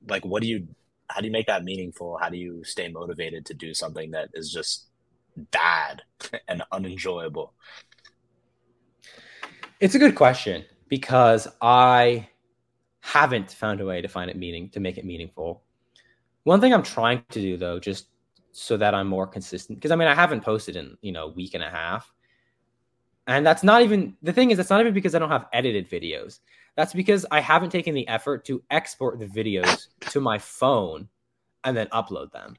[0.08, 0.68] like what do you
[1.08, 2.18] how do you make that meaningful?
[2.18, 4.86] How do you stay motivated to do something that is just
[5.50, 6.02] bad
[6.48, 7.52] and unenjoyable?
[9.80, 12.28] It's a good question because I
[13.00, 15.62] haven't found a way to find it meaning to make it meaningful.
[16.44, 18.06] One thing I'm trying to do though, just
[18.52, 21.32] so that I'm more consistent, because I mean I haven't posted in you know a
[21.32, 22.10] week and a half,
[23.26, 25.90] and that's not even the thing is that's not even because I don't have edited
[25.90, 26.40] videos.
[26.76, 31.08] That's because I haven't taken the effort to export the videos to my phone
[31.62, 32.56] and then upload them.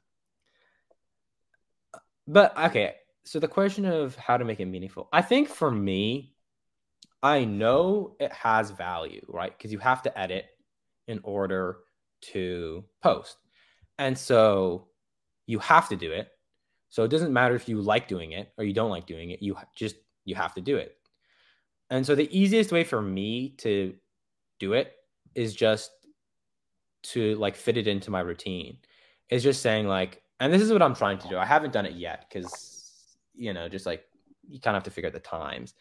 [2.26, 5.08] But okay, so the question of how to make it meaningful.
[5.12, 6.34] I think for me,
[7.22, 9.56] I know it has value, right?
[9.56, 10.46] Because you have to edit
[11.06, 11.78] in order
[12.32, 13.36] to post.
[13.98, 14.88] And so
[15.46, 16.28] you have to do it.
[16.88, 19.42] So it doesn't matter if you like doing it or you don't like doing it.
[19.42, 20.96] You just you have to do it.
[21.90, 23.94] And so the easiest way for me to
[24.58, 24.92] do it
[25.34, 25.90] is just
[27.02, 28.78] to like fit it into my routine.
[29.28, 31.38] Is just saying like and this is what I'm trying to do.
[31.38, 34.04] I haven't done it yet because, you know, just like
[34.48, 35.74] you kind of have to figure out the times.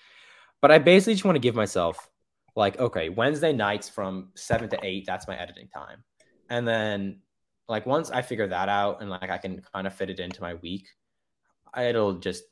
[0.62, 2.10] But I basically just want to give myself
[2.56, 6.04] like, okay, Wednesday nights from seven to eight, that's my editing time.
[6.50, 7.20] And then
[7.68, 10.42] like once I figure that out and like I can kind of fit it into
[10.42, 10.88] my week,
[11.78, 12.44] it'll just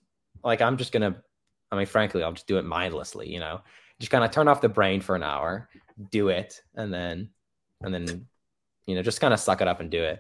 [0.44, 1.24] like I'm just gonna
[1.72, 3.62] I mean, frankly, I'll just do it mindlessly, you know,
[4.00, 5.70] just kind of turn off the brain for an hour,
[6.12, 7.30] do it, and then
[7.82, 8.28] and then
[8.86, 10.20] you know, just kind of suck it up and do it.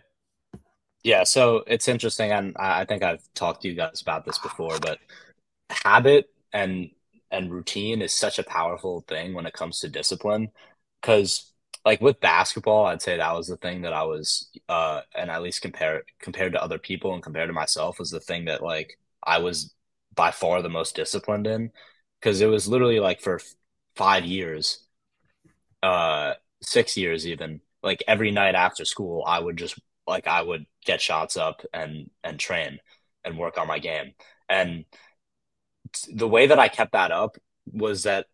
[1.03, 4.79] Yeah, so it's interesting, and I think I've talked to you guys about this before,
[4.79, 4.99] but
[5.69, 6.91] habit and
[7.31, 10.49] and routine is such a powerful thing when it comes to discipline.
[11.01, 11.51] Because
[11.83, 15.41] like with basketball, I'd say that was the thing that I was, uh, and at
[15.41, 18.97] least compared compared to other people and compared to myself, was the thing that like
[19.23, 19.73] I was
[20.15, 21.71] by far the most disciplined in.
[22.21, 23.41] Because it was literally like for
[23.95, 24.79] five years,
[25.81, 29.77] uh, six years even, like every night after school, I would just
[30.07, 32.79] like I would get shots up and and train
[33.23, 34.13] and work on my game.
[34.49, 34.85] And
[36.11, 37.37] the way that I kept that up
[37.71, 38.27] was that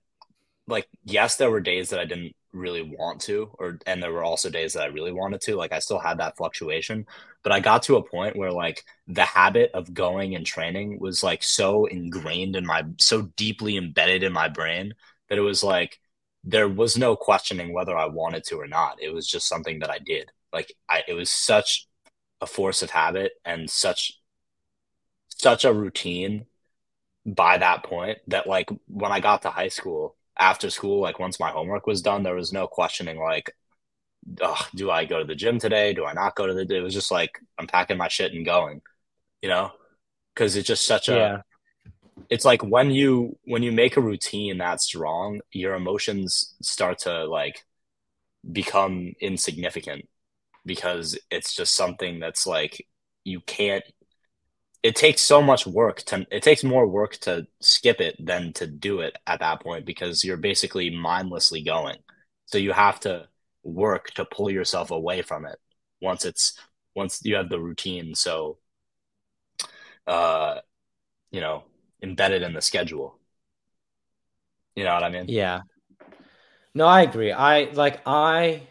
[0.68, 4.24] like yes, there were days that I didn't really want to or and there were
[4.24, 5.56] also days that I really wanted to.
[5.58, 7.08] Like I still had that fluctuation,
[7.44, 11.24] but I got to a point where like the habit of going and training was
[11.24, 14.94] like so ingrained in my so deeply embedded in my brain
[15.30, 16.00] that it was like
[16.44, 19.02] there was no questioning whether I wanted to or not.
[19.02, 20.32] It was just something that I did.
[20.54, 21.88] Like I, it was such
[22.42, 24.14] a force of habit and such
[25.30, 26.46] such a routine
[27.26, 31.40] by that point that like when I got to high school after school, like once
[31.40, 33.54] my homework was done, there was no questioning like,
[34.76, 35.94] do I go to the gym today?
[35.94, 36.76] Do I not go to the?
[36.76, 38.82] It was just like I'm packing my shit and going,
[39.42, 39.72] you know,
[40.34, 41.16] because it's just such a.
[41.16, 41.42] Yeah.
[42.30, 47.26] It's like when you when you make a routine that strong, your emotions start to
[47.26, 47.66] like
[48.52, 50.08] become insignificant
[50.66, 52.88] because it's just something that's like
[53.26, 53.84] you can't
[54.82, 58.66] it takes so much work to it takes more work to skip it than to
[58.68, 61.98] do it at that point because you're basically mindlessly going.
[62.46, 63.28] So you have to
[63.64, 65.58] work to pull yourself away from it
[66.02, 66.58] once it's
[66.96, 68.16] once you have the routine.
[68.16, 68.58] So
[70.08, 70.60] uh
[71.32, 71.66] you know
[72.02, 73.18] embedded in the schedule.
[74.76, 75.26] You know what i mean?
[75.28, 75.62] Yeah.
[76.74, 77.32] No i agree.
[77.32, 78.68] I like i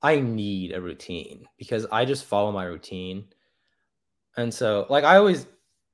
[0.00, 3.26] i need a routine because i just follow my routine.
[4.36, 5.46] And so like i always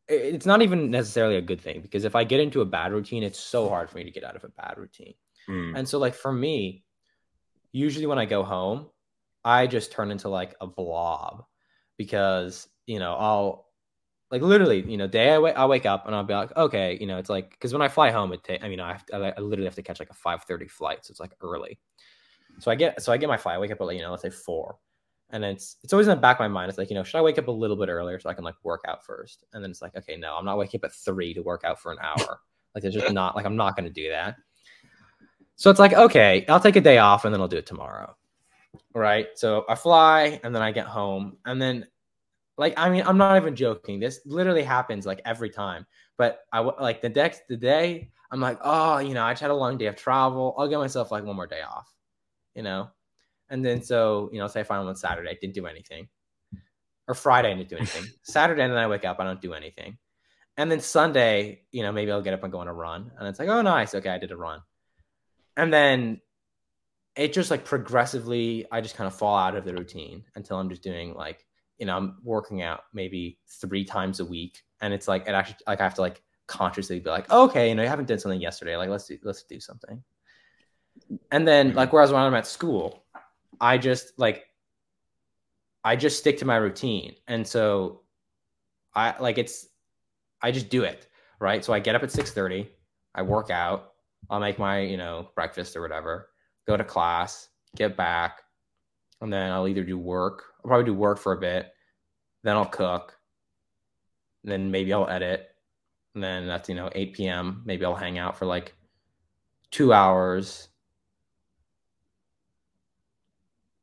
[0.07, 3.23] it's not even necessarily a good thing because if i get into a bad routine
[3.23, 5.15] it's so hard for me to get out of a bad routine.
[5.49, 5.79] Mm.
[5.79, 6.85] and so like for me
[7.73, 8.87] usually when i go home
[9.45, 11.45] i just turn into like a blob
[11.99, 13.67] because you know i'll
[14.35, 17.19] like literally you know day i wake, up and i'll be like okay you know
[17.19, 19.67] it's like because when i fly home it takes i mean I, to, I literally
[19.67, 21.79] have to catch like a 5.30 flight so it's like early
[22.59, 24.11] so i get so i get my flight i wake up at like you know
[24.11, 24.77] let's say four
[25.31, 27.19] and it's it's always in the back of my mind it's like you know should
[27.19, 29.63] i wake up a little bit earlier so i can like work out first and
[29.63, 31.93] then it's like okay no i'm not waking up at three to work out for
[31.93, 32.41] an hour
[32.75, 34.35] like it's just not like i'm not going to do that
[35.57, 38.15] so it's like, okay, I'll take a day off and then I'll do it tomorrow.
[38.95, 39.29] Right.
[39.37, 41.37] So I fly and then I get home.
[41.45, 41.87] And then,
[42.57, 44.01] like, I mean, I'm not even joking.
[44.01, 45.87] This literally happens like every time.
[46.17, 49.51] But I like the next the day, I'm like, oh, you know, I just had
[49.51, 50.55] a long day of travel.
[50.57, 51.93] I'll give myself like one more day off,
[52.55, 52.89] you know?
[53.51, 56.09] And then so, you know, say if I'm on Saturday, I didn't do anything.
[57.07, 58.05] Or Friday, I didn't do anything.
[58.23, 59.99] Saturday, and then I wake up, I don't do anything.
[60.57, 63.11] And then Sunday, you know, maybe I'll get up and go on a run.
[63.19, 63.95] And it's like, oh, nice.
[63.95, 64.61] Okay, I did a run
[65.57, 66.21] and then
[67.17, 70.69] it just like progressively i just kind of fall out of the routine until i'm
[70.69, 71.45] just doing like
[71.79, 75.57] you know i'm working out maybe three times a week and it's like it actually
[75.67, 78.41] like i have to like consciously be like okay you know you haven't done something
[78.41, 80.03] yesterday like let's do let's do something
[81.31, 83.05] and then like whereas when i'm at school
[83.61, 84.45] i just like
[85.85, 88.03] i just stick to my routine and so
[88.95, 89.67] i like it's
[90.43, 91.09] i just do it
[91.41, 92.69] right so i get up at six thirty,
[93.15, 93.95] i work out
[94.31, 96.31] I'll make my, you know, breakfast or whatever,
[96.67, 98.43] go to class, get back,
[99.21, 100.45] and then I'll either do work.
[100.65, 101.71] I'll probably do work for a bit.
[102.43, 103.19] Then I'll cook.
[104.45, 105.49] Then maybe I'll edit.
[106.15, 107.63] And then that's, you know, 8 p.m.
[107.65, 108.75] Maybe I'll hang out for like
[109.71, 110.69] two hours.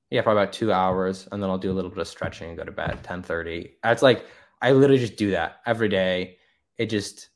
[0.09, 1.27] Yeah, probably about two hours.
[1.31, 3.75] And then I'll do a little bit of stretching and go to bed 10 30.
[3.83, 4.25] It's like
[4.61, 6.37] I literally just do that every day.
[6.77, 7.29] It just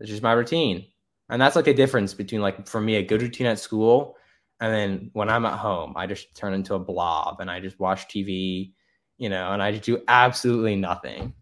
[0.00, 0.86] it's just my routine.
[1.28, 4.16] And that's like a difference between like for me a good routine at school
[4.60, 7.80] and then when I'm at home, I just turn into a blob and I just
[7.80, 8.72] watch TV,
[9.16, 11.32] you know, and I just do absolutely nothing.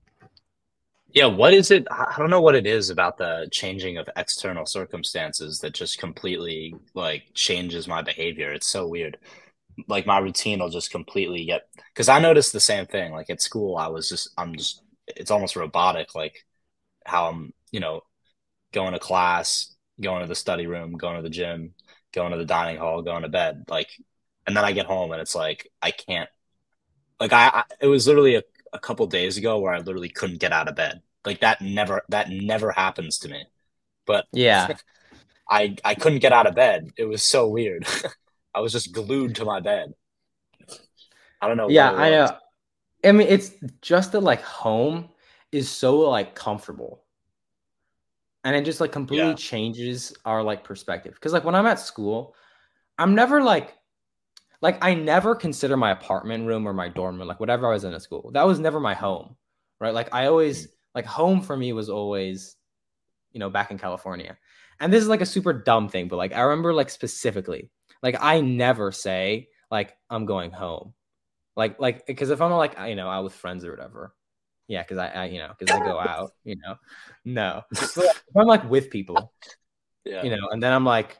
[1.10, 1.86] Yeah, what is it?
[1.90, 6.74] I don't know what it is about the changing of external circumstances that just completely
[6.94, 8.52] like changes my behavior.
[8.52, 9.18] It's so weird.
[9.88, 13.12] Like my routine will just completely get because I noticed the same thing.
[13.12, 16.14] Like at school, I was just I'm just it's almost robotic.
[16.14, 16.44] Like
[17.06, 18.02] how I'm you know
[18.72, 21.74] going to class, going to the study room, going to the gym,
[22.12, 23.64] going to the dining hall, going to bed.
[23.68, 23.88] Like,
[24.46, 26.28] and then I get home and it's like I can't.
[27.20, 28.42] Like I, I it was literally a,
[28.72, 31.02] a couple days ago where I literally couldn't get out of bed.
[31.24, 33.44] Like that never that never happens to me.
[34.06, 34.76] But yeah,
[35.50, 36.92] I I couldn't get out of bed.
[36.96, 37.86] It was so weird.
[38.54, 39.92] I was just glued to my bed.
[41.40, 41.68] I don't know.
[41.68, 42.36] Yeah, I know.
[43.04, 45.10] I mean, it's just that like home
[45.52, 47.04] is so like comfortable
[48.44, 49.34] and it just like completely yeah.
[49.34, 52.34] changes our like perspective because like when i'm at school
[52.98, 53.74] i'm never like
[54.60, 57.84] like i never consider my apartment room or my dorm room like whatever i was
[57.84, 59.36] in at school that was never my home
[59.80, 60.70] right like i always mm.
[60.94, 62.56] like home for me was always
[63.32, 64.36] you know back in california
[64.80, 67.70] and this is like a super dumb thing but like i remember like specifically
[68.02, 70.94] like i never say like i'm going home
[71.56, 74.14] like like because if i'm like you know out with friends or whatever
[74.68, 76.76] yeah, because I, I, you know, because I go out, you know.
[77.24, 77.62] No,
[78.36, 79.32] I'm like with people,
[80.04, 80.22] yeah.
[80.22, 81.18] you know, and then I'm like,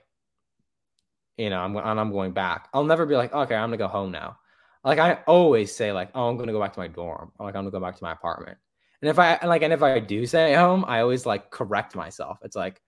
[1.39, 2.69] you know, I'm and I'm going back.
[2.73, 4.37] I'll never be like, okay, I'm gonna go home now.
[4.85, 7.57] Like I always say, like, oh, I'm gonna go back to my dorm, or like
[7.57, 8.59] I'm gonna go back to my apartment.
[9.01, 12.39] And if I like, and if I do say home, I always like correct myself.
[12.43, 12.83] It's like,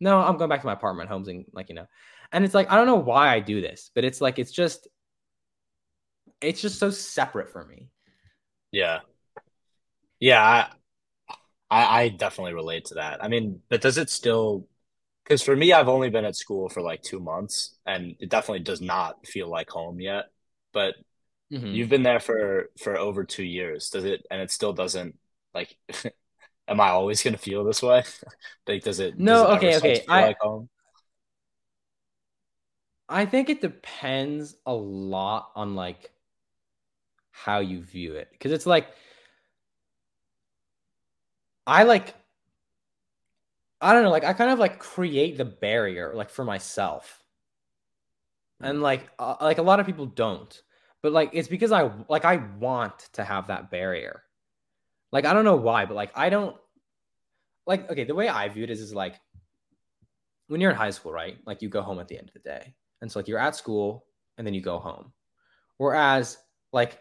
[0.00, 1.86] no, I'm going back to my apartment, homes, and like you know,
[2.32, 4.86] and it's like I don't know why I do this, but it's like it's just,
[6.40, 7.88] it's just so separate for me.
[8.70, 9.00] Yeah,
[10.24, 11.34] yeah, I,
[11.70, 13.22] I, I definitely relate to that.
[13.22, 14.66] I mean, but does it still?
[15.22, 18.64] Because for me, I've only been at school for like two months, and it definitely
[18.64, 20.30] does not feel like home yet.
[20.72, 20.94] But
[21.52, 21.66] mm-hmm.
[21.66, 23.90] you've been there for for over two years.
[23.90, 24.24] Does it?
[24.30, 25.18] And it still doesn't
[25.52, 25.76] like.
[26.68, 28.02] am I always going to feel this way?
[28.66, 29.18] like, does it?
[29.18, 29.46] No.
[29.46, 29.76] Does it okay.
[29.76, 30.04] Okay.
[30.08, 30.26] I.
[30.28, 30.38] Like
[33.10, 36.10] I think it depends a lot on like
[37.30, 38.88] how you view it because it's like
[41.66, 42.14] I like
[43.80, 47.22] I don't know, like I kind of like create the barrier like for myself.
[48.60, 50.62] and like uh, like a lot of people don't.
[51.02, 54.22] But like it's because i like i want to have that barrier.
[55.12, 56.56] Like i don't know why but like i don't
[57.66, 59.20] like okay the way i view it is is like
[60.48, 61.38] when you're in high school right?
[61.46, 62.74] Like you go home at the end of the day.
[63.00, 64.06] And so like you're at school
[64.38, 65.12] and then you go home.
[65.78, 66.38] Whereas
[66.72, 66.98] like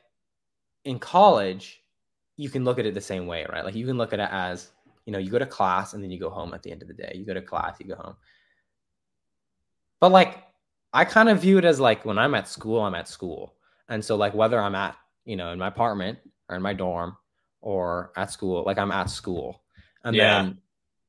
[0.85, 1.82] in college
[2.37, 4.29] you can look at it the same way right like you can look at it
[4.31, 4.71] as
[5.05, 6.87] you know you go to class and then you go home at the end of
[6.87, 8.15] the day you go to class you go home
[9.99, 10.43] but like
[10.93, 13.55] I kind of view it as like when I'm at school, I'm at school.
[13.89, 17.17] And so like whether I'm at, you know, in my apartment or in my dorm
[17.61, 19.63] or at school, like I'm at school.
[20.03, 20.43] And yeah.
[20.43, 20.57] then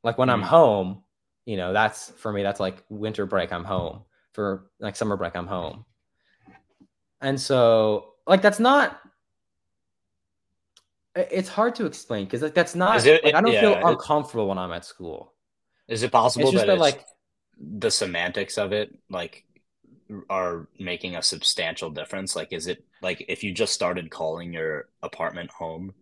[0.03, 0.31] like when.
[0.31, 0.49] I'm mm-hmm.
[0.49, 1.03] home,
[1.45, 4.03] you know, that's for me, that's like winter break, I'm home.
[4.33, 5.85] For like summer break, I'm home.
[7.20, 9.01] And so like that's not
[11.15, 14.49] it's hard to explain because like that's not it, like, I don't yeah, feel uncomfortable
[14.49, 15.33] when I'm at school.
[15.89, 17.05] Is it possible it's that, that like
[17.59, 19.45] the semantics of it, like
[20.29, 22.35] are making a substantial difference?
[22.37, 25.95] Like, is it like if you just started calling your apartment home,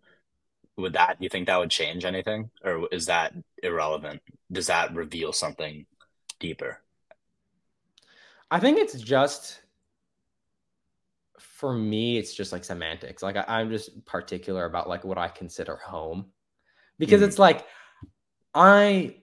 [0.77, 4.23] would that you think that would change anything, or is that irrelevant?
[4.51, 5.87] Does that reveal something
[6.41, 6.81] deeper?
[8.51, 9.62] I think it's just
[11.63, 12.19] for me.
[12.19, 13.23] It's just like semantics.
[13.23, 16.27] Like I, am just particular about like what I consider home,
[16.99, 17.29] because mm.
[17.29, 17.65] it's like
[18.53, 19.19] I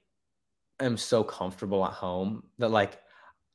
[0.80, 2.98] am so comfortable at home that like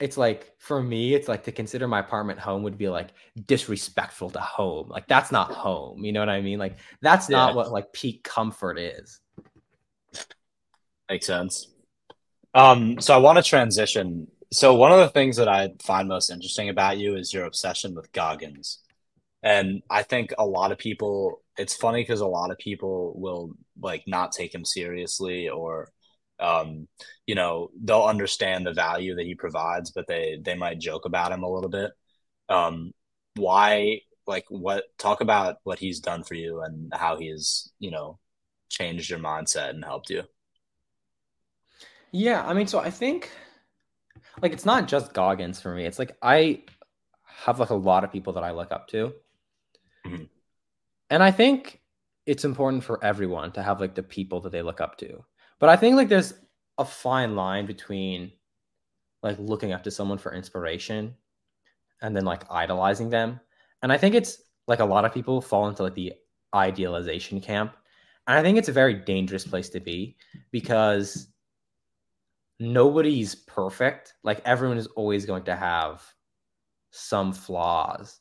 [0.00, 3.08] it's like for me it's like to consider my apartment home would be like
[3.46, 7.54] disrespectful to home like that's not home you know what i mean like that's not
[7.54, 9.20] what like peak comfort is
[11.08, 11.68] makes sense
[12.54, 16.30] um so i want to transition so one of the things that i find most
[16.30, 18.80] interesting about you is your obsession with goggins
[19.42, 23.52] and i think a lot of people it's funny because a lot of people will
[23.80, 25.88] like not take him seriously or
[26.40, 26.88] um,
[27.26, 31.32] you know, they'll understand the value that he provides, but they they might joke about
[31.32, 31.92] him a little bit.
[32.48, 32.92] Um,
[33.36, 34.00] why?
[34.26, 34.84] Like, what?
[34.98, 38.18] Talk about what he's done for you and how he's you know
[38.68, 40.22] changed your mindset and helped you.
[42.10, 43.30] Yeah, I mean, so I think
[44.42, 45.84] like it's not just Goggins for me.
[45.84, 46.62] It's like I
[47.24, 49.12] have like a lot of people that I look up to.
[50.06, 50.24] Mm-hmm.
[51.10, 51.80] And I think
[52.26, 55.24] it's important for everyone to have like the people that they look up to.
[55.58, 56.34] But I think like there's
[56.78, 58.32] a fine line between
[59.22, 61.14] like looking up to someone for inspiration
[62.02, 63.40] and then like idolizing them.
[63.82, 66.14] And I think it's like a lot of people fall into like the
[66.54, 67.76] idealization camp.
[68.26, 70.16] And I think it's a very dangerous place to be
[70.50, 71.28] because
[72.58, 74.14] nobody's perfect.
[74.22, 76.02] Like everyone is always going to have
[76.90, 78.20] some flaws.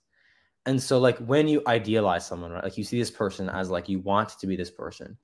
[0.65, 2.63] And so like when you idealize someone, right?
[2.63, 5.17] Like you see this person as like you want to be this person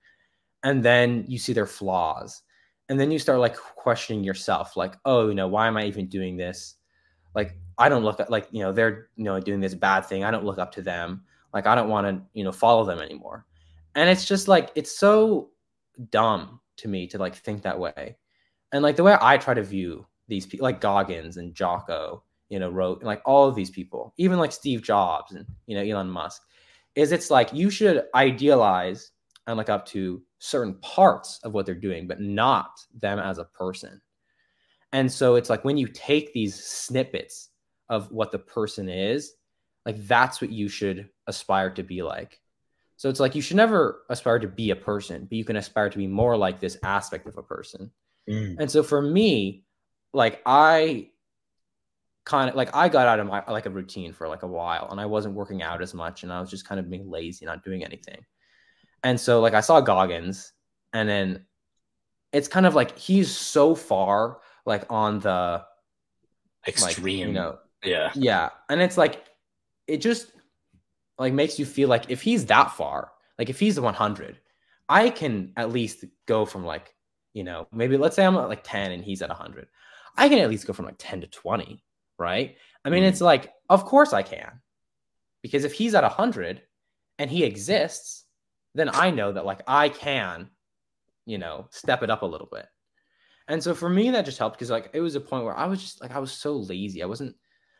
[0.63, 2.43] and then you see their flaws
[2.89, 6.07] and then you start like questioning yourself like oh you know why am i even
[6.07, 6.75] doing this
[7.35, 10.23] like i don't look at like you know they're you know doing this bad thing
[10.23, 12.99] i don't look up to them like i don't want to you know follow them
[12.99, 13.45] anymore
[13.95, 15.49] and it's just like it's so
[16.09, 18.15] dumb to me to like think that way
[18.71, 22.59] and like the way i try to view these people like goggins and jocko you
[22.59, 26.09] know wrote like all of these people even like steve jobs and you know elon
[26.09, 26.41] musk
[26.95, 29.11] is it's like you should idealize
[29.47, 33.45] and look up to certain parts of what they're doing, but not them as a
[33.45, 34.01] person.
[34.93, 37.49] And so it's like when you take these snippets
[37.89, 39.33] of what the person is,
[39.85, 42.39] like that's what you should aspire to be like.
[42.97, 45.89] So it's like you should never aspire to be a person, but you can aspire
[45.89, 47.91] to be more like this aspect of a person.
[48.29, 48.57] Mm.
[48.59, 49.63] And so for me,
[50.13, 51.09] like I
[52.25, 54.89] kind of like I got out of my like a routine for like a while
[54.91, 57.45] and I wasn't working out as much and I was just kind of being lazy,
[57.45, 58.23] not doing anything.
[59.03, 60.53] And so like I saw Goggins
[60.93, 61.45] and then
[62.31, 65.63] it's kind of like he's so far like on the
[66.67, 67.57] extreme, like, you know.
[67.83, 68.11] Yeah.
[68.13, 68.49] Yeah.
[68.69, 69.25] And it's like
[69.87, 70.31] it just
[71.17, 74.39] like makes you feel like if he's that far, like if he's the 100,
[74.87, 76.93] I can at least go from like,
[77.33, 79.67] you know, maybe let's say I'm at like 10 and he's at 100.
[80.17, 81.83] I can at least go from like 10 to 20,
[82.17, 82.55] right?
[82.83, 83.07] I mean, mm.
[83.07, 84.61] it's like, of course I can.
[85.41, 86.61] Because if he's at 100
[87.17, 88.25] and he exists,
[88.75, 90.49] then I know that like I can,
[91.25, 92.65] you know, step it up a little bit.
[93.47, 95.65] And so for me, that just helped because like it was a point where I
[95.65, 97.01] was just like I was so lazy.
[97.01, 97.35] I wasn't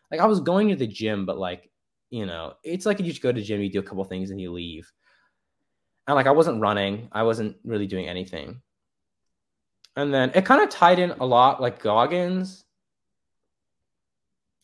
[0.09, 1.69] like I was going to the gym, but like
[2.09, 4.31] you know, it's like you just go to the gym, you do a couple things,
[4.31, 4.91] and you leave.
[6.07, 8.61] And like I wasn't running, I wasn't really doing anything.
[9.95, 12.63] And then it kind of tied in a lot, like Goggins.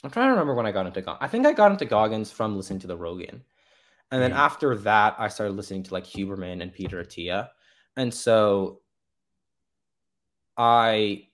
[0.03, 1.19] I'm trying to remember when I got into Goggins.
[1.21, 3.43] I think I got into Goggins from listening to the Rogan.
[4.11, 4.36] And then mm.
[4.36, 7.49] after that, I started listening to like Huberman and Peter Attia.
[7.97, 8.82] And so
[10.57, 11.28] I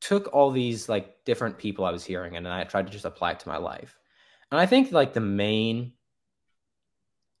[0.00, 3.32] took all these like different people I was hearing and I tried to just apply
[3.32, 3.98] it to my life.
[4.50, 5.92] And I think like the main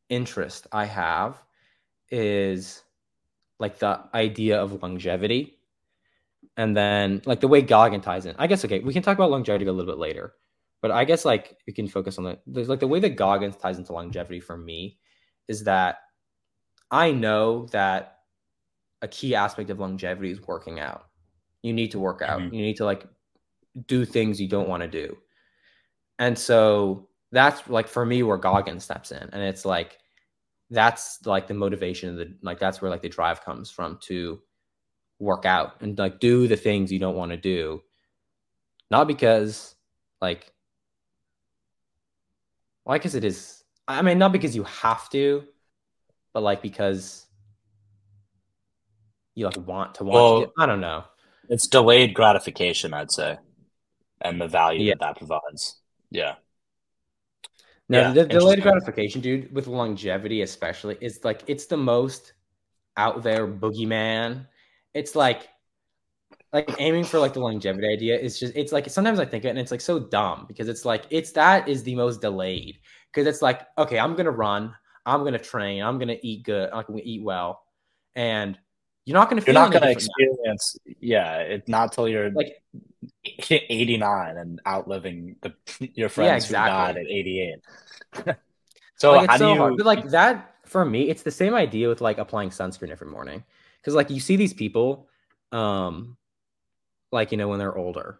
[0.08, 1.42] interest I have
[2.10, 2.82] is
[3.58, 5.58] like the idea of longevity.
[6.56, 8.34] And then like the way Goggin ties in.
[8.38, 10.34] I guess okay, we can talk about longevity a little bit later.
[10.82, 13.56] But I guess like we can focus on the there's like the way that Goggins
[13.56, 14.98] ties into longevity for me
[15.48, 15.98] is that
[16.90, 18.18] I know that
[19.02, 21.06] a key aspect of longevity is working out.
[21.62, 22.40] You need to work out.
[22.40, 22.54] Mm-hmm.
[22.54, 23.06] You need to like
[23.86, 25.16] do things you don't want to do.
[26.18, 29.28] And so that's like for me where Goggin steps in.
[29.32, 29.98] And it's like
[30.70, 34.40] that's like the motivation of the like that's where like the drive comes from to
[35.18, 37.82] work out and like do the things you don't want to do.
[38.90, 39.74] Not because
[40.20, 40.52] like
[42.84, 45.44] well, I guess it is I mean not because you have to,
[46.32, 47.26] but like because
[49.34, 51.04] you like want to want well, to I don't know.
[51.48, 53.38] It's delayed gratification, I'd say,
[54.20, 54.94] and the value yeah.
[54.94, 55.76] that that provides.
[56.10, 56.34] Yeah.
[57.88, 62.32] No, yeah, the delayed gratification, dude, with longevity especially, is like it's the most
[62.96, 64.46] out there boogeyman.
[64.96, 65.48] It's like
[66.52, 69.48] like aiming for like the longevity idea is just it's like sometimes I think it
[69.48, 72.78] and it's like so dumb because it's like it's that is the most delayed
[73.12, 74.74] because it's like okay I'm gonna run
[75.04, 77.62] I'm gonna train I'm gonna eat good I'm gonna eat well
[78.14, 78.58] and
[79.04, 80.94] you're not gonna you're not gonna experience now.
[81.00, 82.62] yeah it's not till you're like
[83.50, 85.52] 89 and outliving the
[85.94, 86.72] your friends yeah, exactly.
[86.72, 88.36] who died at 88.
[88.96, 89.76] so like, how do you hard.
[89.76, 93.44] But like that for me, it's the same idea with like applying sunscreen every morning.
[93.86, 95.08] Cause like you see these people,
[95.52, 96.16] um,
[97.12, 98.18] like you know, when they're older.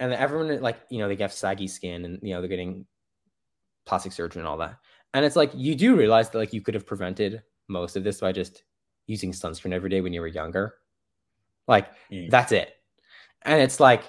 [0.00, 2.84] And everyone like, you know, they get saggy skin and you know, they're getting
[3.86, 4.76] plastic surgery and all that.
[5.14, 8.20] And it's like you do realize that like you could have prevented most of this
[8.20, 8.64] by just
[9.06, 10.74] using sunscreen every day when you were younger.
[11.68, 12.28] Like mm.
[12.28, 12.74] that's it.
[13.42, 14.02] And it's like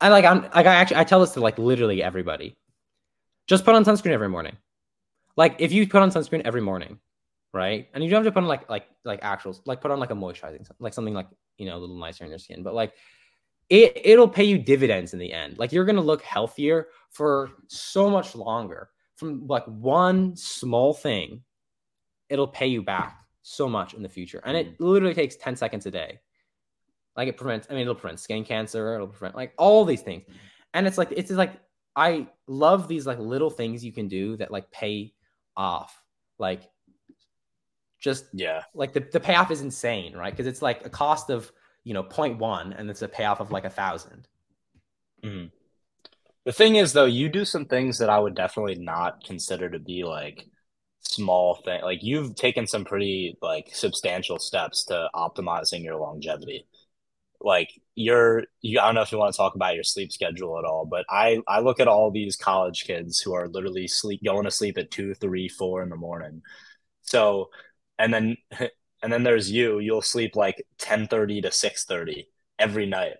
[0.00, 2.56] I like I'm like I actually I tell this to like literally everybody.
[3.46, 4.56] Just put on sunscreen every morning.
[5.36, 6.98] Like if you put on sunscreen every morning,
[7.52, 7.88] right?
[7.94, 10.10] And you don't have to put on like like like actuals, like put on like
[10.10, 11.28] a moisturizing, like something like
[11.58, 12.62] you know a little nicer in your skin.
[12.62, 12.94] But like
[13.68, 15.58] it it'll pay you dividends in the end.
[15.58, 21.42] Like you're gonna look healthier for so much longer from like one small thing.
[22.28, 24.84] It'll pay you back so much in the future, and it mm-hmm.
[24.84, 26.20] literally takes ten seconds a day.
[27.16, 30.22] Like it prevents, I mean, it'll prevent skin cancer, it'll prevent like all these things.
[30.22, 30.36] Mm-hmm.
[30.74, 31.52] And it's like, it's like,
[31.94, 35.12] I love these like little things you can do that like pay
[35.56, 36.02] off.
[36.38, 36.62] Like
[38.02, 40.32] just, yeah, like the, the payoff is insane, right?
[40.32, 41.50] Because it's like a cost of,
[41.84, 44.28] you know, 0.1 and it's a payoff of like a 1000
[45.24, 45.46] mm-hmm.
[46.44, 49.78] The thing is, though, you do some things that I would definitely not consider to
[49.78, 50.44] be like
[51.00, 51.82] small thing.
[51.82, 56.66] Like you've taken some pretty like substantial steps to optimizing your longevity
[57.44, 60.58] like you're you I don't know if you want to talk about your sleep schedule
[60.58, 64.22] at all, but I I look at all these college kids who are literally sleep
[64.24, 66.42] going to sleep at two, three, four in the morning.
[67.02, 67.50] So
[68.02, 68.38] and then
[69.04, 72.28] and then there's you, you'll sleep like ten thirty to six thirty
[72.60, 73.16] every night.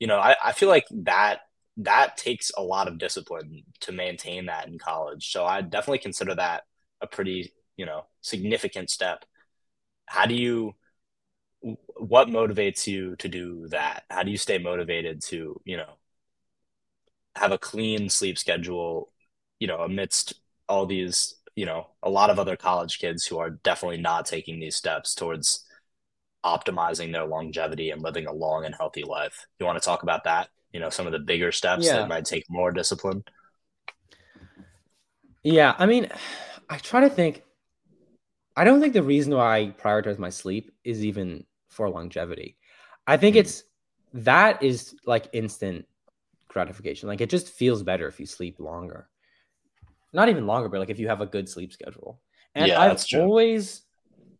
[0.00, 1.40] You know, I, I feel like that
[1.78, 5.32] that takes a lot of discipline to maintain that in college.
[5.32, 6.64] So I definitely consider that
[7.02, 9.24] a pretty, you know, significant step.
[10.06, 10.74] How do you
[11.96, 14.04] what motivates you to do that?
[14.10, 15.94] How do you stay motivated to, you know,
[17.36, 19.12] have a clean sleep schedule,
[19.58, 20.34] you know, amidst
[20.68, 24.58] all these, you know, a lot of other college kids who are definitely not taking
[24.58, 25.66] these steps towards
[26.42, 29.46] optimizing their longevity and living a long and healthy life.
[29.58, 30.48] You want to talk about that?
[30.72, 31.96] You know, some of the bigger steps yeah.
[31.96, 33.24] that might take more discipline.
[35.42, 36.08] Yeah, I mean,
[36.70, 37.42] I try to think
[38.56, 42.56] I don't think the reason why I prioritize my sleep is even for longevity.
[43.06, 43.64] I think mm it's
[44.14, 45.86] that is like instant
[46.48, 47.06] gratification.
[47.06, 49.09] Like it just feels better if you sleep longer.
[50.12, 52.20] Not even longer, but like if you have a good sleep schedule.
[52.54, 53.82] And yeah, I've always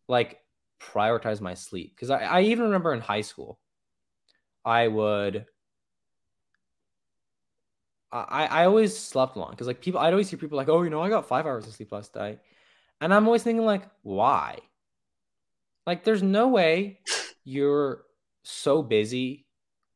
[0.07, 0.39] like
[0.81, 3.59] prioritized my sleep because I, I even remember in high school,
[4.65, 5.45] I would
[8.11, 10.89] I, I always slept long because like people I'd always hear people like, oh, you
[10.89, 12.39] know, I got five hours of sleep last night.
[12.99, 14.59] And I'm always thinking like, why?
[15.87, 16.99] Like, there's no way
[17.43, 18.03] you're
[18.43, 19.47] so busy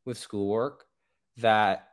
[0.06, 0.86] with schoolwork
[1.38, 1.90] that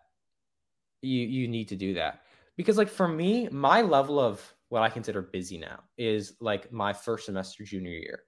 [1.02, 2.21] you you need to do that.
[2.56, 6.92] Because like for me, my level of what I consider busy now is like my
[6.92, 8.22] first semester junior year,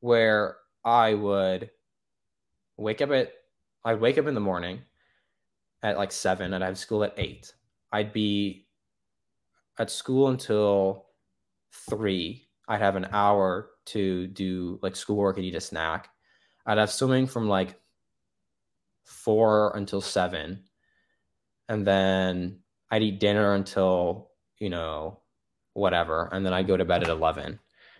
[0.00, 1.70] where I would
[2.76, 3.32] wake up at
[3.84, 4.80] I'd wake up in the morning
[5.82, 7.52] at like seven and i'd have school at eight.
[7.92, 8.66] I'd be
[9.78, 11.06] at school until
[11.88, 12.48] three.
[12.68, 16.10] I'd have an hour to do like schoolwork and eat a snack.
[16.66, 17.80] I'd have swimming from like
[19.04, 20.64] four until seven.
[21.68, 22.60] And then
[22.90, 25.20] I'd eat dinner until, you know,
[25.74, 26.28] whatever.
[26.32, 27.58] And then I go to bed at 11.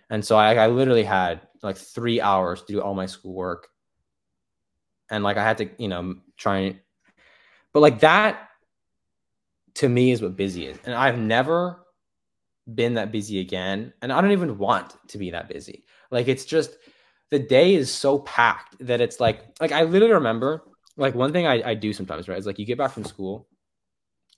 [0.09, 3.67] And so I, I literally had like three hours to do all my schoolwork.
[5.09, 6.79] And like I had to, you know, try and,
[7.73, 8.49] but like that
[9.75, 10.77] to me is what busy is.
[10.83, 11.85] And I've never
[12.73, 13.93] been that busy again.
[14.01, 15.85] And I don't even want to be that busy.
[16.11, 16.71] Like it's just
[17.29, 20.63] the day is so packed that it's like, like I literally remember
[20.97, 22.37] like one thing I, I do sometimes, right?
[22.37, 23.47] Is like you get back from school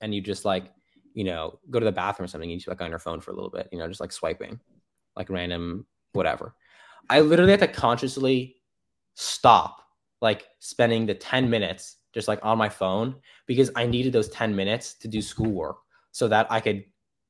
[0.01, 0.65] and you just like,
[1.13, 3.31] you know, go to the bathroom or something, you just like on your phone for
[3.31, 4.59] a little bit, you know, just like swiping,
[5.15, 6.55] like random whatever.
[7.09, 8.57] I literally had to consciously
[9.15, 9.81] stop
[10.21, 13.15] like spending the 10 minutes just like on my phone
[13.47, 15.77] because I needed those 10 minutes to do schoolwork
[16.11, 16.83] so that I could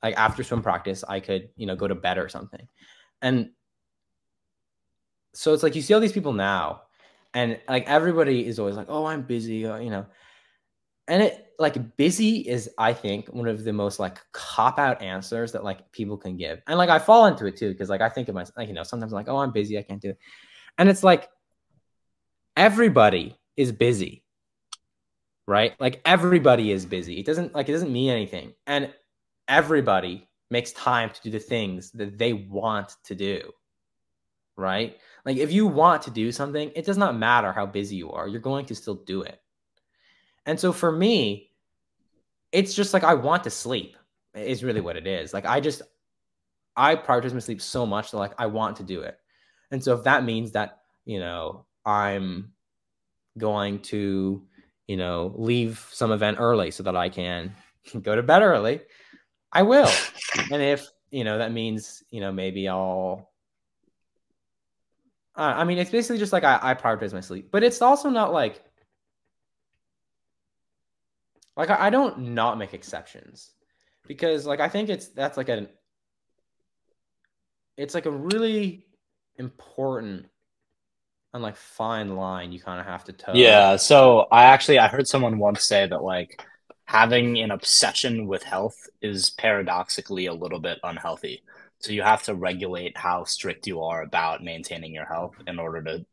[0.04, 2.68] like after swim practice I could, you know, go to bed or something.
[3.22, 3.52] And
[5.34, 6.82] so it's like you see all these people now
[7.34, 10.06] and like everybody is always like, "Oh, I'm busy," you know.
[11.12, 15.52] And it like busy is I think one of the most like cop out answers
[15.52, 16.62] that like people can give.
[16.68, 18.74] And like I fall into it too because like I think of myself like you
[18.74, 20.18] know, sometimes I'm like, "Oh, I'm busy, I can't do it."
[20.78, 21.30] And it's like
[22.56, 24.24] everybody is busy.
[25.48, 25.74] Right?
[25.82, 27.20] Like everybody is busy.
[27.20, 28.54] It doesn't like it doesn't mean anything.
[28.66, 28.94] And
[29.50, 33.52] everybody makes time to do the things that they want to do.
[34.56, 34.96] Right?
[35.26, 38.30] Like if you want to do something, it does not matter how busy you are.
[38.30, 39.41] You're going to still do it.
[40.46, 41.52] And so for me,
[42.52, 43.96] it's just like I want to sleep.
[44.34, 45.34] Is really what it is.
[45.34, 45.82] Like I just
[46.76, 49.18] I prioritize my sleep so much that like I want to do it.
[49.72, 52.54] And so if that means that, you know, I'm
[53.38, 54.46] going to,
[54.88, 57.54] you know, leave some event early so that I can
[58.02, 58.82] go to bed early,
[59.52, 59.90] I will.
[60.52, 63.32] and if, you know, that means, you know, maybe I'll
[65.36, 68.10] uh, I mean, it's basically just like I, I prioritize my sleep, but it's also
[68.10, 68.62] not like
[71.58, 73.52] like I, don't not make exceptions
[74.08, 75.68] because like I think it's that's like an
[77.78, 78.86] it's like a really
[79.38, 80.28] important
[81.34, 83.34] and like fine line you kind of have to toe.
[83.34, 83.76] Yeah.
[83.78, 86.42] So I actually I heard someone once say that like
[86.86, 91.42] having an obsession with health is paradoxically a little bit unhealthy.
[91.80, 95.82] So you have to regulate how strict you are about maintaining your health in order
[95.84, 96.06] to,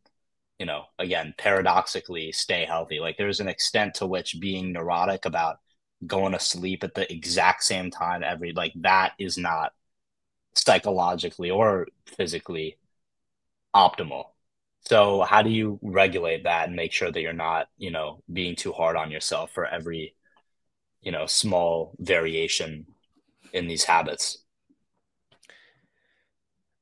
[0.59, 2.99] you know, again, paradoxically stay healthy.
[3.01, 5.59] Like there's an extent to which being neurotic about
[6.07, 9.73] going to sleep at the exact same time every like that is not
[10.55, 12.79] psychologically or physically
[13.75, 14.25] optimal.
[14.89, 18.57] So how do you regulate that and make sure that you're not, you know, being
[18.57, 20.15] too hard on yourself for every,
[21.03, 22.87] you know, small variation
[23.53, 24.39] in these habits?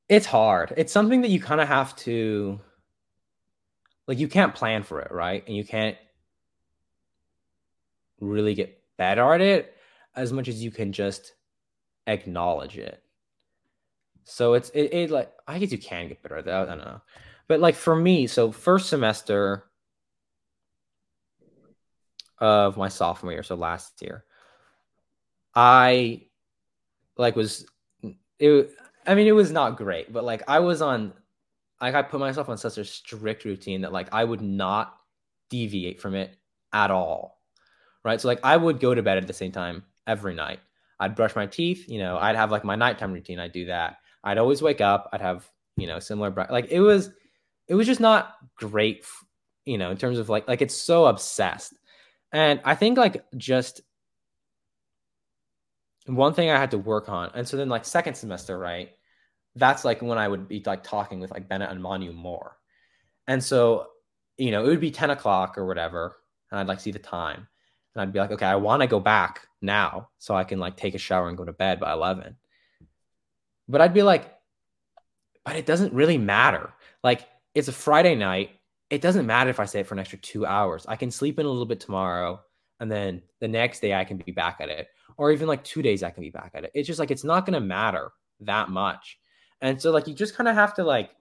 [0.07, 0.73] It's hard.
[0.77, 2.61] It's something that you kind of have to
[4.07, 5.43] like you can't plan for it, right?
[5.47, 5.97] And you can't
[8.19, 9.75] really get better at it
[10.15, 11.33] as much as you can just
[12.07, 13.01] acknowledge it.
[14.23, 16.63] So it's it, it like I guess you can get better at that.
[16.63, 17.01] I don't know.
[17.47, 19.65] But like for me, so first semester
[22.39, 24.25] of my sophomore year, so last year,
[25.55, 26.23] I
[27.17, 27.65] like was
[28.39, 28.71] it
[29.07, 31.13] I mean, it was not great, but like I was on,
[31.81, 34.95] like I put myself on such a strict routine that like I would not
[35.49, 36.35] deviate from it
[36.73, 37.39] at all.
[38.03, 38.19] Right.
[38.19, 40.59] So like I would go to bed at the same time every night.
[40.99, 43.39] I'd brush my teeth, you know, I'd have like my nighttime routine.
[43.39, 43.97] I'd do that.
[44.23, 45.09] I'd always wake up.
[45.13, 47.11] I'd have, you know, similar, like it was,
[47.67, 49.05] it was just not great,
[49.65, 51.73] you know, in terms of like, like it's so obsessed.
[52.31, 53.81] And I think like just
[56.07, 57.29] one thing I had to work on.
[57.35, 58.89] And so then like second semester, right?
[59.57, 62.57] That's like when I would be like talking with like Bennett and Manu more.
[63.27, 63.87] And so,
[64.37, 66.17] you know, it would be 10 o'clock or whatever.
[66.51, 67.47] And I'd like see the time.
[67.93, 70.77] And I'd be like, okay, I want to go back now so I can like
[70.77, 72.35] take a shower and go to bed by 11.
[73.67, 74.33] But I'd be like,
[75.43, 76.71] but it doesn't really matter.
[77.03, 78.51] Like it's a Friday night.
[78.89, 80.85] It doesn't matter if I stay for an extra two hours.
[80.87, 82.41] I can sleep in a little bit tomorrow.
[82.79, 84.87] And then the next day I can be back at it.
[85.17, 86.71] Or even like two days I can be back at it.
[86.75, 89.17] It's just like, it's not going to matter that much.
[89.61, 91.11] And so like you just kind of have to like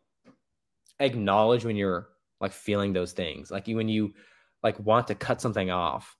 [1.00, 2.08] acknowledge when you're
[2.40, 3.50] like feeling those things.
[3.50, 4.14] Like you when you
[4.62, 6.16] like want to cut something off.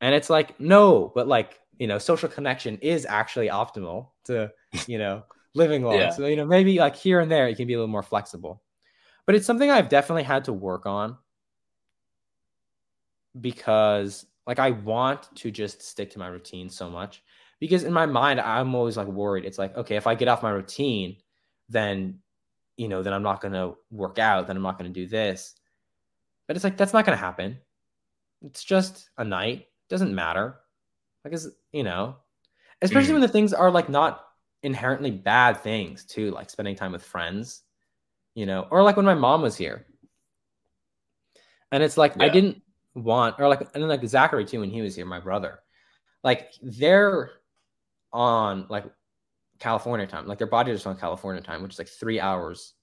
[0.00, 4.52] And it's like, no, but like, you know, social connection is actually optimal to,
[4.86, 5.96] you know, living long.
[5.96, 6.10] Yeah.
[6.10, 8.62] So, you know, maybe like here and there it can be a little more flexible.
[9.26, 11.16] But it's something I've definitely had to work on
[13.38, 17.22] because like I want to just stick to my routine so much
[17.60, 20.42] because in my mind i'm always like worried it's like okay if i get off
[20.42, 21.16] my routine
[21.68, 22.18] then
[22.76, 25.06] you know then i'm not going to work out then i'm not going to do
[25.06, 25.54] this
[26.46, 27.58] but it's like that's not going to happen
[28.44, 29.66] It's just a night.
[29.88, 30.60] Doesn't matter.
[31.24, 32.16] Like, is you know,
[32.82, 33.14] especially Mhm.
[33.14, 34.24] when the things are like not
[34.62, 37.62] inherently bad things too, like spending time with friends,
[38.36, 39.86] you know, or like when my mom was here.
[41.72, 42.62] And it's like I didn't
[42.94, 45.60] want, or like, and then like Zachary too when he was here, my brother,
[46.22, 47.30] like they're
[48.12, 48.84] on like
[49.58, 52.74] California time, like their body is on California time, which is like three hours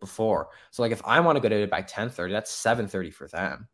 [0.00, 0.48] before.
[0.70, 3.10] So like if I want to go to bed by ten thirty, that's seven thirty
[3.10, 3.68] for them.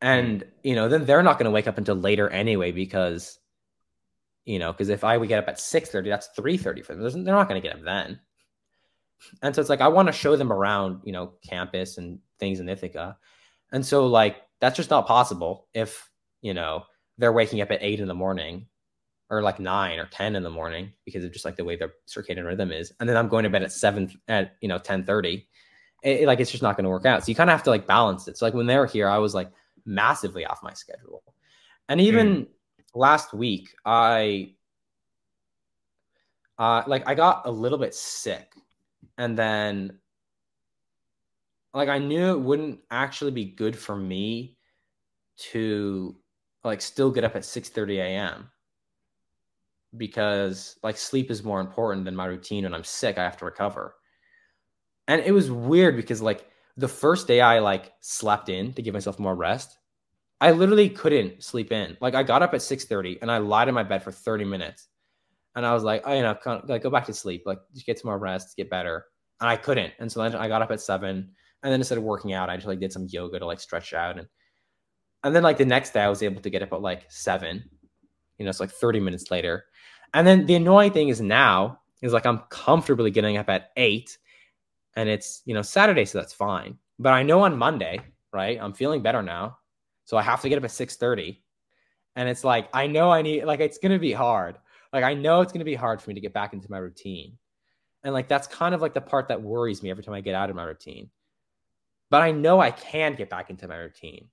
[0.00, 3.38] And you know, then they're not going to wake up until later anyway because
[4.44, 6.94] you know, because if I would get up at six thirty, that's three thirty for
[6.94, 7.24] them.
[7.24, 8.20] They're not going to get up then.
[9.42, 12.60] And so it's like I want to show them around, you know, campus and things
[12.60, 13.16] in Ithaca.
[13.72, 16.10] And so like that's just not possible if,
[16.42, 16.84] you know,
[17.16, 18.66] they're waking up at eight in the morning
[19.30, 21.92] or like nine or ten in the morning because of just like the way their
[22.06, 22.92] circadian rhythm is.
[23.00, 25.48] And then I'm going to bed at seven at you know, ten thirty.
[26.02, 27.24] It, it- like it's just not going to work out.
[27.24, 28.36] So you kind of have to like balance it.
[28.36, 29.50] So like when they were here, I was like
[29.86, 31.22] massively off my schedule.
[31.88, 32.46] And even
[32.94, 34.54] last week, I
[36.58, 38.52] uh like I got a little bit sick
[39.18, 39.98] and then
[41.72, 44.56] like I knew it wouldn't actually be good for me
[45.36, 46.16] to
[46.62, 48.50] like still get up at 6 30 a.m.
[49.96, 53.18] because like sleep is more important than my routine when I'm sick.
[53.18, 53.94] I have to recover.
[55.08, 58.94] And it was weird because like the first day I like slept in to give
[58.94, 59.78] myself more rest,
[60.40, 61.96] I literally couldn't sleep in.
[62.00, 64.44] Like I got up at 6 30 and I lied in my bed for 30
[64.44, 64.88] minutes.
[65.56, 66.36] And I was like, oh, you know,
[66.66, 69.06] like go back to sleep, like just get some more rest, get better.
[69.40, 69.92] And I couldn't.
[70.00, 71.30] And so then I got up at seven.
[71.62, 73.94] And then instead of working out, I just like did some yoga to like stretch
[73.94, 74.18] out.
[74.18, 74.26] And
[75.22, 77.64] and then like the next day I was able to get up at like seven.
[78.38, 79.64] You know, it's like 30 minutes later.
[80.14, 84.16] And then the annoying thing is now is like I'm comfortably getting up at eight
[84.96, 86.78] and it's you know Saturday, so that's fine.
[86.98, 88.00] But I know on Monday,
[88.32, 88.58] right?
[88.60, 89.58] I'm feeling better now.
[90.04, 91.42] So I have to get up at 6 30.
[92.16, 94.56] And it's like I know I need like it's gonna be hard.
[94.92, 97.36] Like I know it's gonna be hard for me to get back into my routine.
[98.04, 100.36] And like that's kind of like the part that worries me every time I get
[100.36, 101.10] out of my routine.
[102.10, 104.28] But I know I can get back into my routine.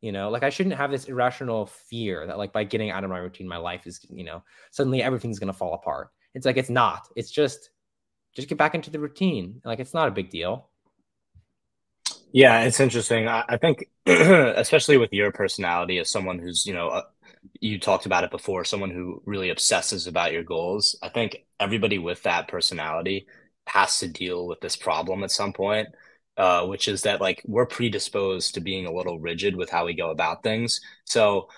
[0.00, 3.10] You know, like I shouldn't have this irrational fear that like by getting out of
[3.10, 6.10] my routine, my life is, you know, suddenly everything's gonna fall apart.
[6.34, 7.08] It's like it's not.
[7.16, 7.70] It's just
[8.34, 9.60] just get back into the routine.
[9.64, 10.70] Like it's not a big deal.
[12.32, 13.28] Yeah, it's interesting.
[13.28, 17.02] I, I think, especially with your personality as someone who's, you know, uh,
[17.60, 20.96] you talked about it before, someone who really obsesses about your goals.
[21.02, 23.26] I think everybody with that personality
[23.66, 25.88] has to deal with this problem at some point,
[26.36, 29.94] uh, which is that like we're predisposed to being a little rigid with how we
[29.94, 30.80] go about things.
[31.04, 31.48] So,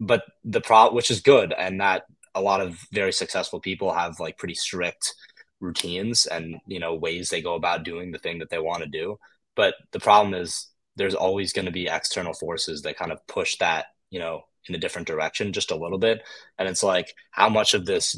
[0.00, 2.04] but the pro, which is good, and that
[2.34, 5.14] a lot of very successful people have like pretty strict
[5.60, 8.88] routines and you know ways they go about doing the thing that they want to
[8.88, 9.16] do
[9.54, 13.56] but the problem is there's always going to be external forces that kind of push
[13.58, 16.22] that you know in a different direction just a little bit
[16.58, 18.16] and it's like how much of this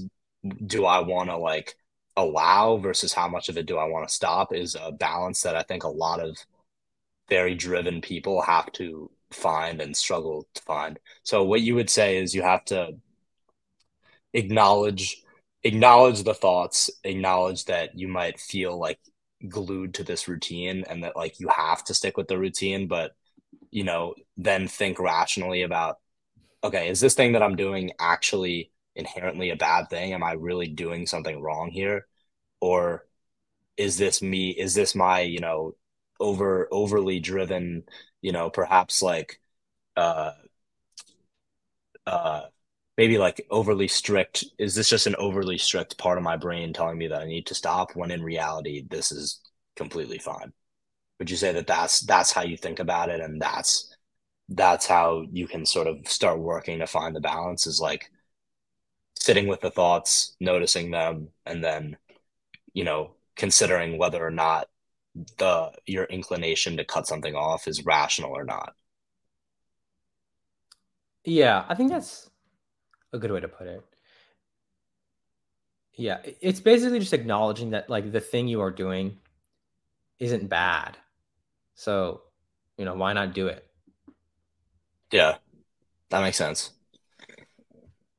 [0.67, 1.77] do i want to like
[2.17, 5.57] allow versus how much of it do i want to stop is a balance that
[5.57, 6.37] i think a lot of
[7.29, 10.99] very driven people have to find and struggle to find.
[11.23, 12.95] So what you would say is you have to
[14.33, 15.23] acknowledge
[15.63, 18.99] acknowledge the thoughts acknowledge that you might feel like
[19.49, 23.13] glued to this routine and that like you have to stick with the routine but
[23.71, 25.99] you know then think rationally about
[26.63, 30.13] okay is this thing that i'm doing actually inherently a bad thing?
[30.13, 32.07] Am i really doing something wrong here?
[32.61, 33.07] Or
[33.77, 35.75] is this me is this my you know
[36.21, 37.85] over overly driven
[38.23, 39.41] you know perhaps like
[39.97, 40.33] uh
[42.07, 42.43] uh
[42.97, 46.99] maybe like overly strict is this just an overly strict part of my brain telling
[46.99, 49.41] me that i need to stop when in reality this is
[49.77, 50.53] completely fine?
[51.19, 53.97] Would you say that that's that's how you think about it and that's
[54.51, 58.11] that's how you can sort of start working to find the balance is like
[59.25, 61.97] sitting with the thoughts noticing them and then
[62.75, 64.69] you know considering whether or not
[65.39, 68.75] the your inclination to cut something off is rational or not
[71.25, 72.31] Yeah, I think that's
[73.13, 73.85] a good way to put it.
[75.97, 79.19] Yeah, it's basically just acknowledging that like the thing you are doing
[80.19, 80.97] isn't bad.
[81.75, 82.23] So,
[82.79, 83.67] you know, why not do it?
[85.13, 85.37] yeah
[86.11, 86.73] that makes sense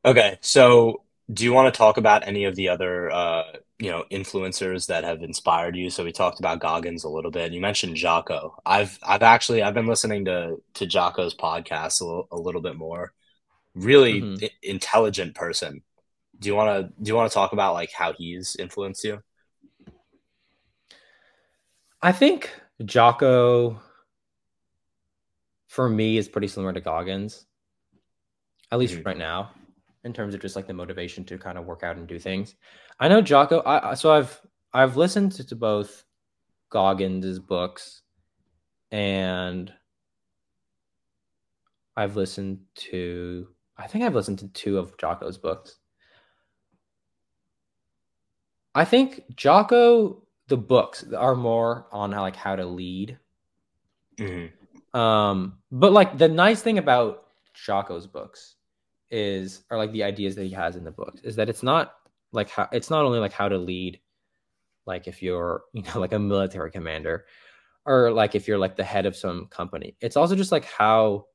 [0.06, 1.02] okay so
[1.34, 3.44] do you want to talk about any of the other uh
[3.80, 5.90] you know influencers that have inspired you?
[5.90, 8.56] So we talked about goggins a little bit you mentioned jocko.
[8.66, 12.76] I've i've actually i've been listening to to jocko's podcast a little, a little bit
[12.78, 13.12] more.
[13.74, 14.44] Really Mhm.
[14.44, 15.82] i- intelligent person.
[16.40, 19.22] Do you want to do you want to talk about like how he's influenced you?
[22.02, 22.50] I think
[22.84, 23.82] Jocko
[25.68, 27.46] for me is pretty similar to Goggins,
[28.72, 29.06] at least Mhm.
[29.06, 29.52] right now,
[30.06, 32.56] in terms of just like the motivation to kind of work out and do things.
[33.00, 33.62] I know Jocko.
[33.66, 34.40] I so I've
[34.72, 36.06] I've listened to, both
[36.70, 38.02] Goggins' books
[38.92, 39.74] and
[41.98, 43.48] I've listened to
[43.78, 45.78] I think I've listened to two of Jocko's books.
[48.76, 53.18] I think Jocko the books are more on how like how to lead.
[54.18, 54.52] Mhm.
[54.94, 58.56] Um, but like the nice thing about Jocko's books
[59.12, 61.96] is or like the ideas that he has in the books is that it's not
[62.32, 64.00] like how it's not only like how to lead
[64.86, 67.26] like if you're you know like a military commander
[67.86, 69.96] or like if you're like the head of some company.
[70.02, 71.28] It's also just like how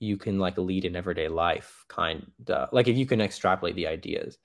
[0.00, 3.86] you can like lead in everyday life kind of like if you can extrapolate the
[3.86, 4.38] ideas.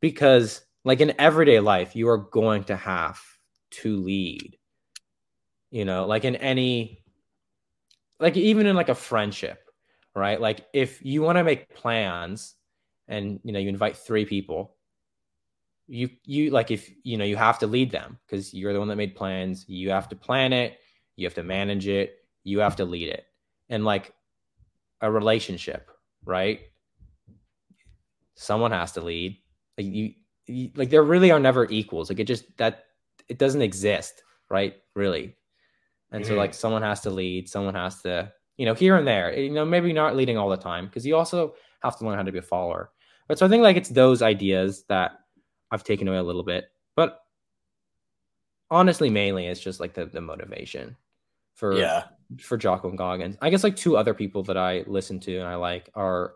[0.00, 3.20] Because like in everyday life you are going to have
[3.70, 4.56] to lead
[5.70, 7.02] you know like in any
[8.18, 9.69] like even in like a friendship
[10.14, 10.40] right?
[10.40, 12.54] Like if you want to make plans
[13.08, 14.76] and you know you invite three people
[15.88, 18.86] you you like if you know you have to lead them because you're the one
[18.88, 20.78] that made plans you have to plan it
[21.16, 23.26] you have to manage it you have to lead it.
[23.68, 24.14] And like
[25.00, 25.90] a relationship
[26.24, 26.60] right?
[28.34, 29.38] Someone has to lead.
[29.76, 30.12] Like you,
[30.46, 32.08] you like there really are never equals.
[32.10, 32.84] Like it just that
[33.28, 34.74] it doesn't exist right?
[34.96, 35.36] Really.
[36.10, 36.38] And so Mhm.
[36.38, 39.64] like someone has to lead someone has to you know here and there you know
[39.64, 42.38] maybe not leading all the time because you also have to learn how to be
[42.38, 42.90] a follower
[43.26, 45.12] but so i think like it's those ideas that
[45.70, 47.20] i've taken away a little bit but
[48.70, 50.94] honestly mainly it's just like the, the motivation
[51.54, 52.04] for Yeah.
[52.40, 53.36] for Jocko and Goggins.
[53.42, 56.34] I guess like two other people that I listen to and I like are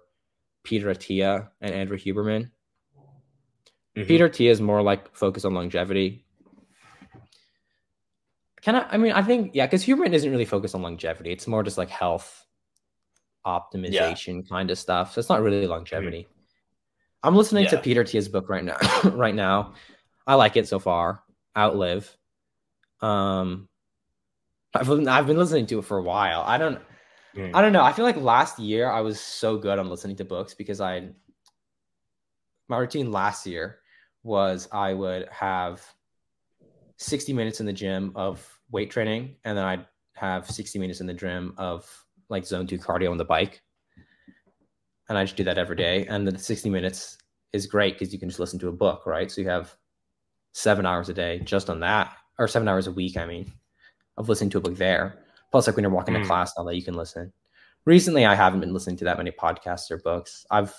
[0.65, 2.51] Peter Attia and Andrew Huberman.
[3.97, 4.07] Mhm.
[4.09, 6.24] Peter Attia is more like focused on longevity.
[8.65, 8.87] Can I?
[8.91, 11.31] I mean, I think yeah, because Huberman isn't really focused on longevity.
[11.31, 12.47] It's more just like health
[13.47, 15.13] optimization kind of stuff.
[15.13, 16.27] So it's not really longevity.
[17.23, 18.79] I'm listening to Peter Attia's book right now.
[19.05, 19.75] right now,
[20.27, 21.23] I like it so far.
[21.55, 22.17] Outlive.
[23.03, 23.69] Um,
[24.73, 26.43] I've I've been listening to it for a while.
[26.47, 26.81] I don't.
[27.37, 27.51] Mm.
[27.53, 27.85] I don't know.
[27.85, 31.11] I feel like last year I was so good on listening to books because I
[32.69, 33.81] my routine last year
[34.23, 35.83] was I would have
[36.97, 41.07] 60 minutes in the gym of weight training and then I'd have 60 minutes in
[41.07, 41.89] the gym of
[42.29, 43.63] like zone 2 cardio on the bike.
[45.09, 47.19] And I just do that every day and the 60 minutes
[47.53, 49.31] is great because you can just listen to a book, right?
[49.31, 49.77] So you have
[50.53, 53.53] 7 hours a day just on that or 7 hours a week, I mean,
[54.17, 55.25] of listening to a book there.
[55.51, 56.27] Plus, like when you're walking to Mm.
[56.27, 57.33] class now that you can listen.
[57.85, 60.47] Recently, I haven't been listening to that many podcasts or books.
[60.51, 60.75] I've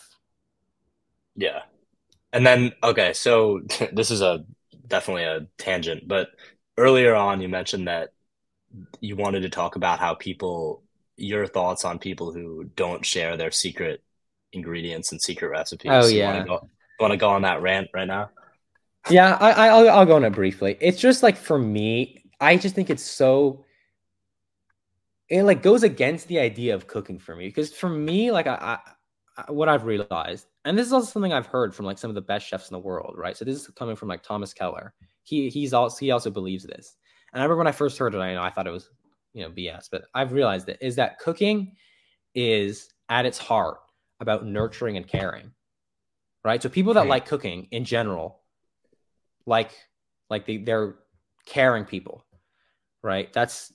[1.35, 1.61] Yeah.
[2.33, 3.61] And then okay, so
[3.93, 4.43] this is a
[4.87, 6.29] definitely a tangent, but
[6.77, 8.09] earlier on you mentioned that
[8.99, 10.83] you wanted to talk about how people
[11.17, 14.03] your thoughts on people who don't share their secret
[14.51, 15.91] ingredients and secret recipes.
[15.91, 16.33] Oh, You yeah.
[16.33, 18.29] wanna go, go on that rant right now?
[19.09, 20.77] yeah, I, I I'll, I'll go on it briefly.
[20.81, 23.65] It's just like for me, I just think it's so.
[25.29, 28.79] It like goes against the idea of cooking for me because for me, like I,
[29.37, 32.15] I what I've realized, and this is also something I've heard from like some of
[32.15, 33.35] the best chefs in the world, right?
[33.35, 34.93] So this is coming from like Thomas Keller.
[35.25, 36.95] He he's also he also believes this,
[37.33, 38.89] and I remember when I first heard it, I know I thought it was
[39.33, 41.75] you know BS, but I've realized it is that cooking
[42.33, 43.79] is at its heart
[44.21, 45.51] about nurturing and caring,
[46.45, 46.63] right?
[46.63, 47.09] So people that Hmm.
[47.09, 48.41] like cooking in general,
[49.45, 49.71] like
[50.29, 50.95] like they, they're
[51.45, 52.25] caring people,
[53.03, 53.31] right?
[53.33, 53.73] That's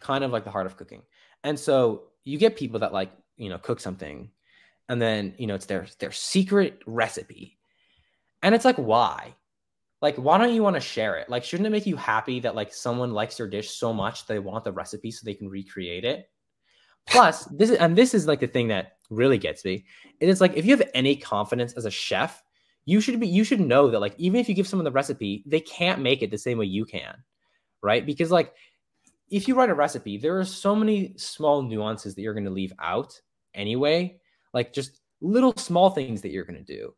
[0.00, 1.02] kind of like the heart of cooking.
[1.44, 4.30] And so you get people that like, you know, cook something
[4.88, 7.58] and then, you know, it's their their secret recipe.
[8.42, 9.34] And it's like why?
[10.02, 11.30] Like why don't you want to share it?
[11.30, 14.40] Like shouldn't it make you happy that like someone likes your dish so much they
[14.40, 16.28] want the recipe so they can recreate it?
[17.08, 19.86] Plus, this is and this is like the thing that really gets me.
[20.20, 22.42] And It is like if you have any confidence as a chef,
[22.84, 25.44] you should be you should know that like even if you give someone the recipe,
[25.46, 27.14] they can't make it the same way you can.
[27.80, 28.04] Right?
[28.04, 28.52] Because like
[29.30, 32.50] if you write a recipe, there are so many small nuances that you're going to
[32.50, 33.18] leave out
[33.54, 34.20] anyway,
[34.52, 36.92] like just little small things that you're going to do.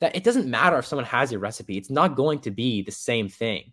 [0.00, 2.92] That it doesn't matter if someone has your recipe, it's not going to be the
[2.92, 3.72] same thing.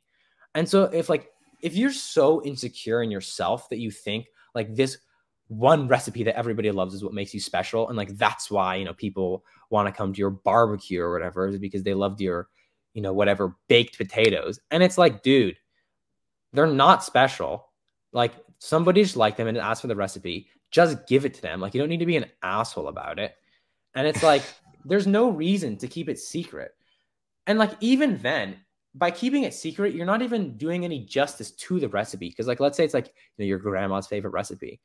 [0.56, 1.30] And so if like
[1.62, 4.98] if you're so insecure in yourself that you think like this
[5.48, 8.86] one recipe that everybody loves is what makes you special and like that's why, you
[8.86, 12.48] know, people want to come to your barbecue or whatever is because they loved your,
[12.94, 14.60] you know, whatever baked potatoes.
[14.72, 15.58] And it's like, dude,
[16.54, 17.70] they're not special.
[18.12, 21.60] Like somebody just like them and ask for the recipe, just give it to them.
[21.60, 23.36] Like you don't need to be an asshole about it.
[23.94, 24.44] And it's like
[24.86, 26.72] there's no reason to keep it secret.
[27.48, 28.58] And like even then,
[28.94, 32.30] by keeping it secret, you're not even doing any justice to the recipe.
[32.30, 34.80] Because, like, let's say it's like you know, your grandma's favorite recipe.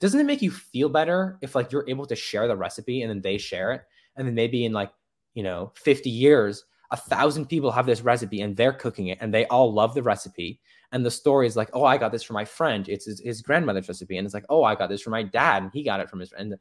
[0.00, 3.10] Doesn't it make you feel better if like you're able to share the recipe and
[3.10, 3.82] then they share it,
[4.16, 4.90] and then maybe in like
[5.34, 9.32] you know 50 years, a thousand people have this recipe and they're cooking it and
[9.32, 10.60] they all love the recipe.
[10.92, 12.86] And the story is like, oh, I got this from my friend.
[12.86, 15.62] It's his, his grandmother's recipe, and it's like, oh, I got this from my dad,
[15.62, 16.52] and he got it from his friend.
[16.52, 16.60] And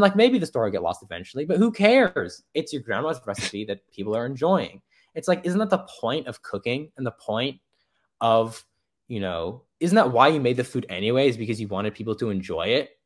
[0.00, 2.42] like maybe the story get lost eventually, but who cares?
[2.54, 4.80] It's your grandma's recipe that people are enjoying.
[5.14, 7.60] It's like, isn't that the point of cooking and the point
[8.20, 8.64] of,
[9.08, 11.36] you know, isn't that why you made the food anyways?
[11.36, 12.98] Because you wanted people to enjoy it?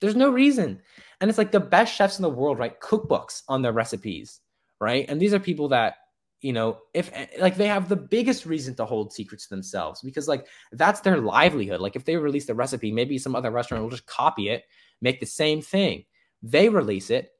[0.00, 0.80] There's no reason.
[1.20, 4.40] And it's like the best chefs in the world write cookbooks on their recipes,
[4.80, 5.06] right?
[5.08, 5.96] And these are people that,
[6.40, 7.10] you know, if
[7.40, 11.18] like they have the biggest reason to hold secrets to themselves because like that's their
[11.18, 11.80] livelihood.
[11.80, 14.64] Like if they release the recipe, maybe some other restaurant will just copy it,
[15.00, 16.04] make the same thing.
[16.42, 17.32] They release it,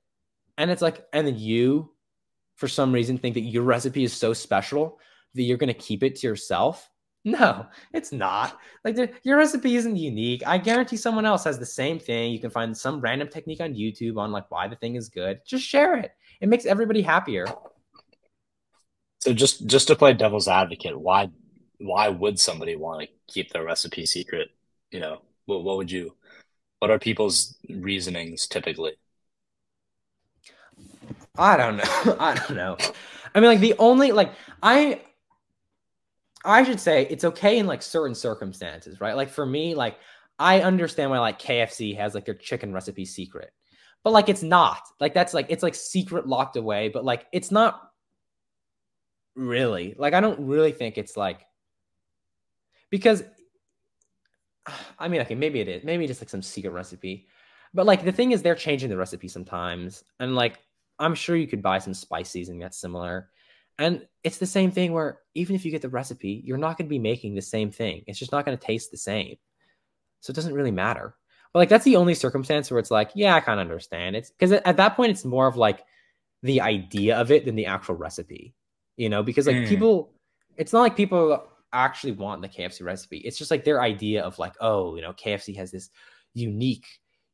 [0.58, 1.90] and it's like, and then you,
[2.56, 4.98] for some reason, think that your recipe is so special
[5.34, 6.88] that you're going to keep it to yourself.
[7.24, 8.58] No, it's not.
[8.84, 10.42] Like your recipe isn't unique.
[10.46, 12.32] I guarantee someone else has the same thing.
[12.32, 15.40] You can find some random technique on YouTube on like why the thing is good.
[15.46, 16.12] Just share it.
[16.40, 17.46] It makes everybody happier.
[19.20, 21.30] So just just to play devil's advocate, why
[21.78, 24.48] why would somebody want to keep their recipe secret?
[24.90, 26.16] You know, what what would you
[26.82, 28.94] what are people's reasonings typically?
[31.38, 32.16] I don't know.
[32.18, 32.76] I don't know.
[33.32, 34.32] I mean, like the only like
[34.64, 35.00] I
[36.44, 39.14] I should say it's okay in like certain circumstances, right?
[39.14, 39.96] Like for me, like
[40.40, 43.52] I understand why like KFC has like their chicken recipe secret.
[44.02, 44.80] But like it's not.
[44.98, 47.80] Like that's like it's like secret locked away, but like it's not
[49.36, 49.94] really.
[49.96, 51.46] Like I don't really think it's like
[52.90, 53.22] because
[54.98, 55.84] I mean, okay, maybe it is.
[55.84, 57.26] Maybe just like some secret recipe.
[57.74, 60.58] But like the thing is, they're changing the recipe sometimes, and like
[60.98, 63.30] I'm sure you could buy some spices and that's similar.
[63.78, 66.86] And it's the same thing where even if you get the recipe, you're not going
[66.86, 68.04] to be making the same thing.
[68.06, 69.36] It's just not going to taste the same.
[70.20, 71.16] So it doesn't really matter.
[71.52, 74.16] But like that's the only circumstance where it's like, yeah, I kind of understand.
[74.16, 75.84] It's because at that point it's more of like
[76.42, 78.54] the idea of it than the actual recipe.
[78.96, 79.68] You know, because like mm.
[79.68, 80.12] people,
[80.56, 81.42] it's not like people
[81.72, 83.18] actually want the KFC recipe.
[83.18, 85.90] It's just like their idea of like, oh, you know, KFC has this
[86.34, 86.86] unique,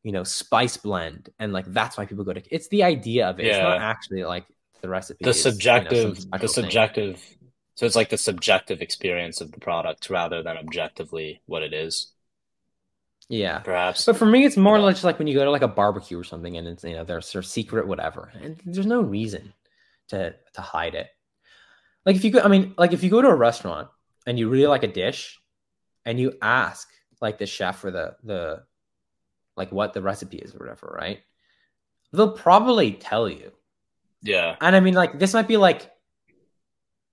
[0.02, 2.42] you know, spice blend, and like that's why people go to.
[2.50, 3.46] It's the idea of it.
[3.46, 3.52] Yeah.
[3.52, 4.46] It's not actually like
[4.80, 5.24] the recipe.
[5.24, 7.18] The is, subjective, you know, the subjective.
[7.18, 7.50] Thing.
[7.74, 12.10] So it's like the subjective experience of the product rather than objectively what it is.
[13.28, 14.06] Yeah, perhaps.
[14.06, 16.18] But for me, it's more like just like when you go to like a barbecue
[16.18, 19.52] or something, and it's you know there's sort of secret whatever, and there's no reason
[20.08, 21.08] to to hide it.
[22.06, 23.88] Like if you go, I mean, like if you go to a restaurant
[24.28, 25.40] and you really like a dish
[26.04, 26.86] and you ask
[27.20, 28.62] like the chef or the the
[29.56, 31.20] like what the recipe is or whatever, right?
[32.12, 33.52] They'll probably tell you.
[34.22, 34.56] Yeah.
[34.60, 35.90] And I mean like this might be like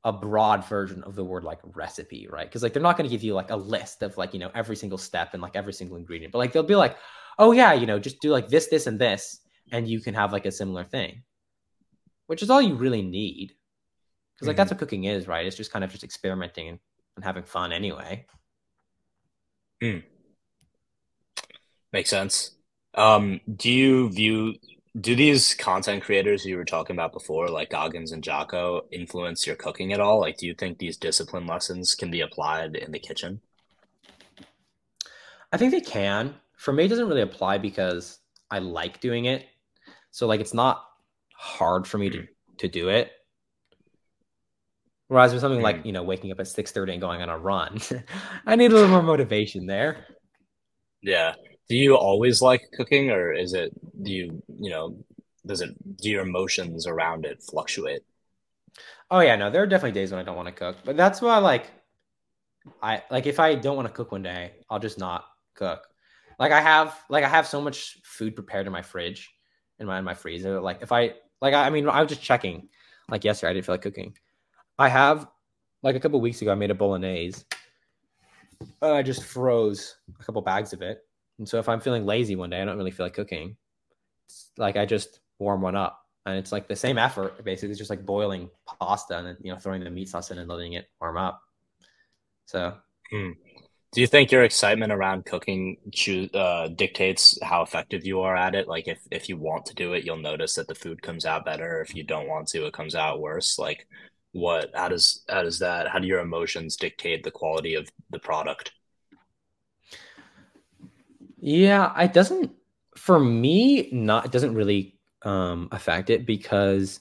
[0.03, 2.47] a broad version of the word like recipe, right?
[2.47, 4.51] Because like they're not going to give you like a list of like, you know,
[4.53, 6.97] every single step and like every single ingredient, but like they'll be like,
[7.39, 9.39] oh yeah, you know, just do like this, this, and this,
[9.71, 11.23] and you can have like a similar thing,
[12.27, 13.53] which is all you really need.
[14.35, 14.59] Because like mm-hmm.
[14.59, 15.45] that's what cooking is, right?
[15.45, 16.79] It's just kind of just experimenting and
[17.15, 18.25] and having fun anyway.
[19.81, 20.03] Mm.
[21.91, 22.51] Makes sense.
[22.93, 24.55] Um, do you view
[24.99, 29.57] do these content creators you were talking about before, like Goggins and Jocko, influence your
[29.57, 30.21] cooking at all?
[30.21, 33.41] Like, do you think these discipline lessons can be applied in the kitchen?
[35.51, 36.35] I think they can.
[36.57, 39.45] For me, it doesn't really apply because I like doing it.
[40.11, 40.81] So like it's not
[41.33, 42.25] hard for me to
[42.59, 43.11] to do it.
[45.07, 45.63] Whereas with something mm.
[45.63, 47.79] like, you know, waking up at 6:30 and going on a run,
[48.45, 50.05] I need a little more motivation there.
[51.01, 51.35] Yeah.
[51.69, 53.71] Do you always like cooking or is it
[54.03, 54.97] do you, you know,
[55.45, 58.01] does it do your emotions around it fluctuate?
[59.11, 60.77] Oh yeah, no, there are definitely days when I don't want to cook.
[60.83, 61.67] But that's why like
[62.81, 65.85] I like if I don't want to cook one day, I'll just not cook.
[66.39, 69.31] Like I have like I have so much food prepared in my fridge
[69.79, 70.59] in my in my freezer.
[70.59, 72.69] Like if I like I, I mean I was just checking
[73.09, 74.15] like yesterday I didn't feel like cooking.
[74.77, 75.27] I have
[75.83, 77.43] like a couple weeks ago, I made a bolognese.
[78.81, 81.05] Uh, I just froze a couple bags of it,
[81.37, 83.55] and so if I'm feeling lazy one day, I don't really feel like cooking.
[84.25, 87.43] It's like I just warm one up, and it's like the same effort.
[87.43, 88.49] Basically, it's just like boiling
[88.79, 91.41] pasta and then you know throwing the meat sauce in and letting it warm up.
[92.45, 92.75] So.
[93.11, 93.31] Hmm.
[93.91, 95.77] Do you think your excitement around cooking
[96.33, 98.67] uh, dictates how effective you are at it?
[98.67, 101.45] Like, if if you want to do it, you'll notice that the food comes out
[101.45, 101.79] better.
[101.79, 103.57] If you don't want to, it comes out worse.
[103.57, 103.87] Like,
[104.35, 108.19] what how does how does that how do your emotions dictate the quality of the
[108.19, 108.73] product
[111.39, 112.51] yeah it doesn't
[112.95, 116.99] for me not it doesn't really um affect it because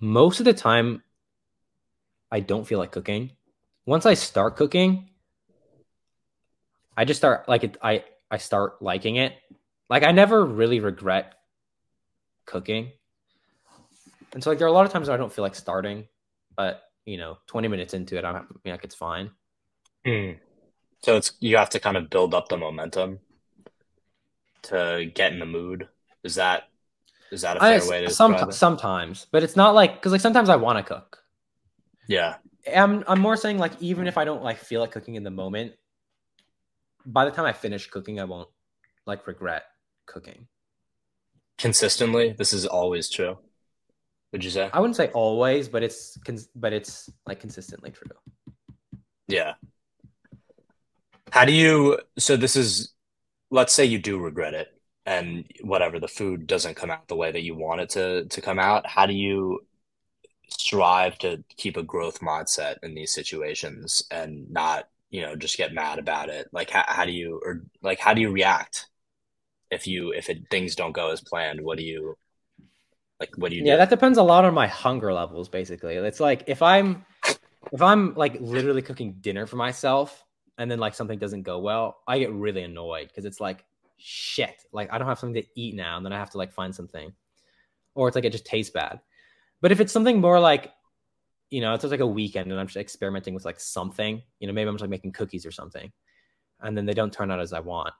[0.00, 1.02] most of the time
[2.30, 3.32] I don't feel like cooking.
[3.86, 5.08] Once I start cooking,
[6.96, 9.34] I just start like it, I I start liking it.
[9.88, 11.34] Like I never really regret
[12.44, 12.90] cooking.
[14.32, 16.08] And so like there are a lot of times I don't feel like starting,
[16.56, 19.30] but you know, 20 minutes into it, I'm I mean, like it's fine.
[20.06, 20.38] Mm.
[21.02, 23.20] So it's you have to kind of build up the momentum
[24.62, 25.88] to get in the mood.
[26.24, 26.64] Is that
[27.30, 28.52] is that a fair I, way to some, it?
[28.52, 31.22] sometimes, but it's not like because like sometimes I want to cook.
[32.08, 32.36] Yeah.
[32.74, 35.30] I'm I'm more saying like even if I don't like feel like cooking in the
[35.30, 35.72] moment,
[37.04, 38.48] by the time I finish cooking, I won't
[39.06, 39.64] like regret
[40.06, 40.48] cooking.
[41.58, 43.38] Consistently, this is always true.
[44.36, 44.68] Would you say?
[44.70, 48.10] I wouldn't say always, but it's cons- but it's like consistently true.
[49.28, 49.54] Yeah.
[51.30, 52.92] How do you, so this is,
[53.50, 57.32] let's say you do regret it and whatever, the food doesn't come out the way
[57.32, 58.86] that you want it to to come out.
[58.86, 59.60] How do you
[60.50, 65.72] strive to keep a growth mindset in these situations and not, you know, just get
[65.72, 66.46] mad about it?
[66.52, 68.86] Like how, how do you, or like, how do you react
[69.70, 71.62] if you, if it, things don't go as planned?
[71.62, 72.18] What do you,
[73.20, 73.76] like, what do you Yeah, do?
[73.76, 75.48] that depends a lot on my hunger levels.
[75.48, 77.04] Basically, it's like if I'm
[77.72, 80.24] if I'm like literally cooking dinner for myself
[80.58, 83.64] and then like something doesn't go well, I get really annoyed because it's like
[83.98, 84.62] shit.
[84.72, 86.74] Like I don't have something to eat now, and then I have to like find
[86.74, 87.12] something,
[87.94, 89.00] or it's like it just tastes bad.
[89.62, 90.72] But if it's something more like,
[91.50, 94.46] you know, it's just like a weekend and I'm just experimenting with like something, you
[94.46, 95.92] know, maybe I'm just like making cookies or something,
[96.60, 97.94] and then they don't turn out as I want.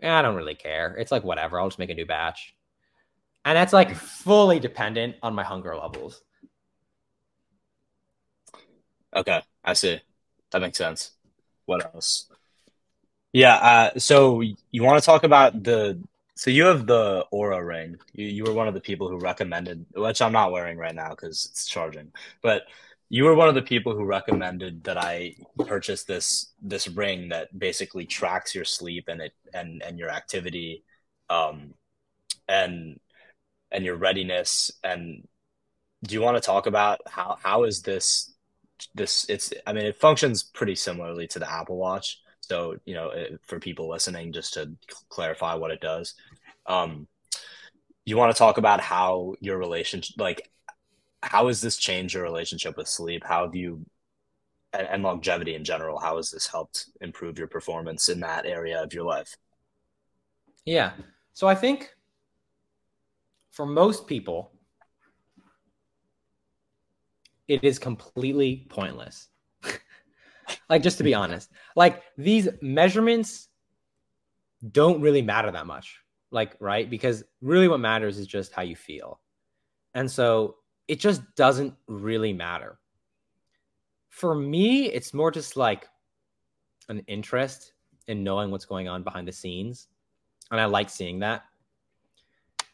[0.00, 0.96] Yeah, I don't really care.
[0.96, 1.60] It's like whatever.
[1.60, 2.54] I'll just make a new batch.
[3.44, 6.22] And that's like fully dependent on my hunger levels.
[9.14, 10.00] Okay, I see.
[10.50, 11.12] That makes sense.
[11.66, 12.30] What else?
[13.32, 16.02] Yeah, uh, so you want to talk about the
[16.34, 17.96] so you have the Oura ring.
[18.12, 21.10] You you were one of the people who recommended, which I'm not wearing right now
[21.10, 22.12] because it's charging.
[22.42, 22.62] But
[23.08, 25.36] you were one of the people who recommended that I
[25.66, 30.84] purchase this this ring that basically tracks your sleep and it and and your activity,
[31.30, 31.74] um,
[32.48, 32.98] and
[33.72, 34.70] and your readiness.
[34.84, 35.26] And
[36.04, 38.32] do you want to talk about how how is this
[38.94, 43.10] this it's i mean it functions pretty similarly to the apple watch so you know
[43.10, 44.72] it, for people listening just to
[45.08, 46.14] clarify what it does
[46.66, 47.06] um
[48.04, 50.50] you want to talk about how your relationship like
[51.22, 53.86] how has this changed your relationship with sleep how have you
[54.72, 58.82] and, and longevity in general how has this helped improve your performance in that area
[58.82, 59.36] of your life
[60.64, 60.92] Yeah.
[61.32, 61.94] So I think
[63.52, 64.50] for most people,
[67.46, 69.28] it is completely pointless.
[70.68, 73.48] like, just to be honest, like these measurements
[74.70, 76.00] don't really matter that much.
[76.30, 76.88] Like, right?
[76.88, 79.20] Because really what matters is just how you feel.
[79.94, 80.56] And so
[80.88, 82.78] it just doesn't really matter.
[84.08, 85.86] For me, it's more just like
[86.88, 87.72] an interest
[88.06, 89.88] in knowing what's going on behind the scenes.
[90.50, 91.44] And I like seeing that.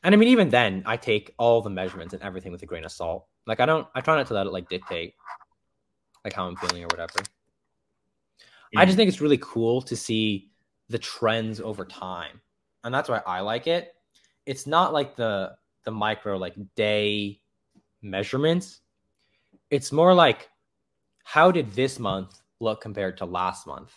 [0.03, 2.85] And I mean, even then, I take all the measurements and everything with a grain
[2.85, 3.27] of salt.
[3.47, 5.15] Like I don't, I try not to let it like dictate
[6.25, 7.21] like how I'm feeling or whatever.
[8.77, 8.99] I just mm.
[8.99, 10.51] think it's really cool to see
[10.89, 12.41] the trends over time,
[12.85, 13.95] and that's why I like it.
[14.47, 17.41] It's not like the the micro like day
[18.03, 18.81] measurements.
[19.71, 20.49] It's more like
[21.25, 23.93] how did this month look compared to last month?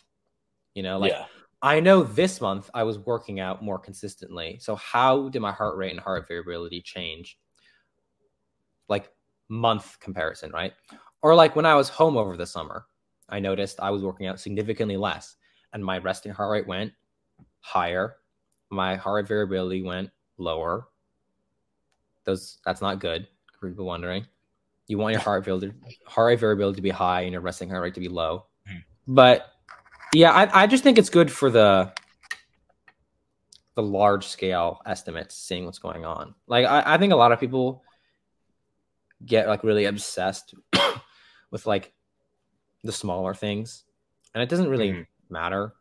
[0.73, 1.26] You know, like yeah
[1.61, 4.57] I know this month I was working out more consistently.
[4.59, 7.38] So how did my heart rate and heart variability change?
[8.88, 9.09] Like
[9.47, 10.73] month comparison, right?
[11.21, 12.85] Or like when I was home over the summer,
[13.29, 15.35] I noticed I was working out significantly less
[15.73, 16.93] and my resting heart rate went
[17.59, 18.17] higher.
[18.69, 20.88] My heart variability went lower.
[22.23, 23.27] Those that's not good
[23.59, 24.25] for people wondering.
[24.88, 27.83] You want your heart variability, heart rate variability to be high and your resting heart
[27.83, 28.45] rate to be low.
[28.67, 28.77] Hmm.
[29.07, 29.47] But
[30.13, 31.91] yeah, I, I just think it's good for the
[33.75, 36.35] the large scale estimates, seeing what's going on.
[36.47, 37.83] Like I, I think a lot of people
[39.25, 40.53] get like really obsessed
[41.51, 41.93] with like
[42.83, 43.83] the smaller things,
[44.33, 45.07] and it doesn't really Mhm.
[45.29, 45.73] matter.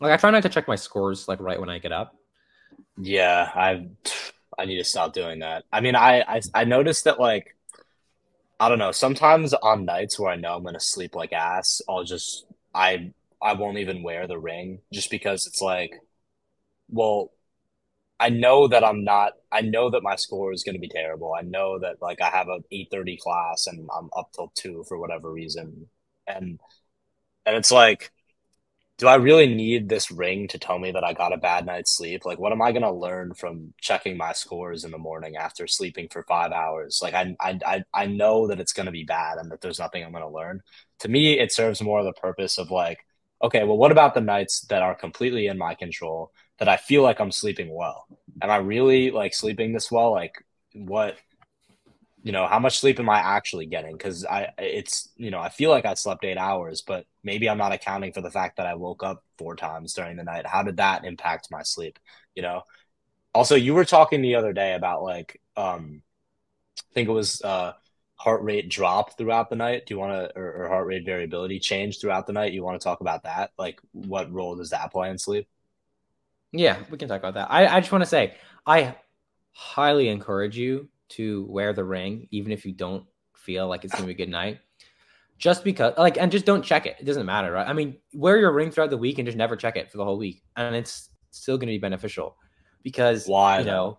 [0.00, 2.14] Like I try not to check my scores like right when I get up.
[2.98, 3.88] Yeah, I
[4.58, 5.64] I need to stop doing that.
[5.72, 7.56] I mean, I I, I noticed that like
[8.58, 12.04] I don't know, sometimes on nights where I know I'm gonna sleep like ass, I'll
[12.04, 12.46] just
[12.76, 13.12] I
[13.42, 15.92] I won't even wear the ring just because it's like,
[16.88, 17.30] well,
[18.20, 21.34] I know that I'm not I know that my score is gonna be terrible.
[21.38, 24.98] I know that like I have a 8:30 class and I'm up till 2 for
[24.98, 25.88] whatever reason.
[26.26, 26.60] And
[27.46, 28.12] and it's like
[28.98, 31.96] do I really need this ring to tell me that I got a bad night's
[31.96, 32.24] sleep?
[32.24, 36.08] Like, what am I gonna learn from checking my scores in the morning after sleeping
[36.10, 37.00] for five hours?
[37.02, 40.12] Like, I I I know that it's gonna be bad and that there's nothing I'm
[40.12, 40.62] gonna learn.
[41.00, 42.98] To me, it serves more of the purpose of like,
[43.42, 47.02] okay, well, what about the nights that are completely in my control that I feel
[47.02, 48.06] like I'm sleeping well?
[48.40, 50.10] Am I really like sleeping this well?
[50.12, 51.16] Like, what
[52.26, 55.48] you know how much sleep am i actually getting because i it's you know i
[55.48, 58.66] feel like i slept eight hours but maybe i'm not accounting for the fact that
[58.66, 62.00] i woke up four times during the night how did that impact my sleep
[62.34, 62.62] you know
[63.32, 66.02] also you were talking the other day about like um
[66.80, 67.72] i think it was uh
[68.16, 71.58] heart rate drop throughout the night do you want to or, or heart rate variability
[71.58, 74.90] change throughout the night you want to talk about that like what role does that
[74.90, 75.46] play in sleep
[76.52, 78.34] yeah we can talk about that i, I just want to say
[78.66, 78.94] i
[79.52, 84.06] highly encourage you to wear the ring, even if you don't feel like it's gonna
[84.06, 84.60] be a good night.
[85.38, 86.96] Just because, like, and just don't check it.
[86.98, 87.68] It doesn't matter, right?
[87.68, 90.04] I mean, wear your ring throughout the week and just never check it for the
[90.04, 92.36] whole week, and it's still gonna be beneficial.
[92.82, 93.98] Because why you know,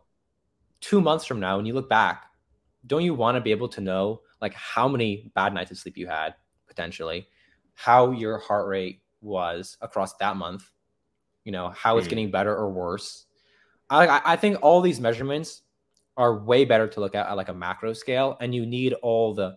[0.80, 2.26] two months from now, when you look back,
[2.88, 5.98] don't you want to be able to know like how many bad nights of sleep
[5.98, 6.36] you had
[6.68, 7.28] potentially,
[7.74, 10.70] how your heart rate was across that month,
[11.44, 12.10] you know, how it's mm-hmm.
[12.10, 13.26] getting better or worse.
[13.90, 15.62] I, I think all these measurements
[16.18, 19.34] are way better to look at at like a macro scale and you need all
[19.34, 19.56] the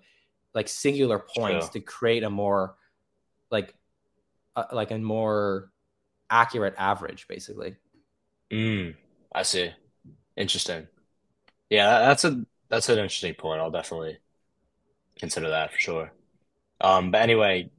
[0.55, 1.81] like singular points True.
[1.81, 2.77] to create a more
[3.51, 3.75] like
[4.55, 5.71] uh, like a more
[6.29, 7.77] accurate average basically
[8.53, 8.95] mm,
[9.35, 9.71] i see
[10.37, 10.87] interesting
[11.71, 14.19] yeah that's a that's an interesting point i'll definitely
[15.19, 16.13] consider that for sure
[16.81, 17.71] um but anyway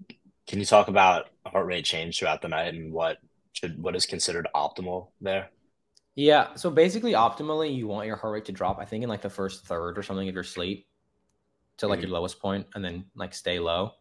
[0.48, 3.18] can you talk about heart rate change throughout the night and what
[3.54, 5.50] should what is considered optimal there
[6.16, 6.56] yeah.
[6.56, 9.30] So basically, optimally, you want your heart rate to drop, I think, in like the
[9.30, 10.88] first third or something of your sleep
[11.78, 12.08] to like mm-hmm.
[12.08, 13.94] your lowest point and then like stay low.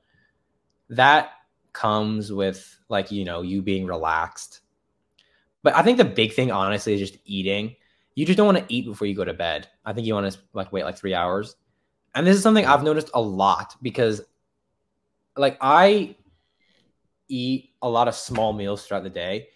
[0.89, 1.31] That
[1.73, 4.61] comes with like, you know, you being relaxed.
[5.62, 7.77] But I think the big thing, honestly, is just eating.
[8.15, 9.69] You just don't want to eat before you go to bed.
[9.85, 11.57] I think you want to like wait like three hours.
[12.15, 14.20] And this is something I've noticed a lot because
[15.37, 16.16] like I
[17.28, 19.49] eat a lot of small meals throughout the day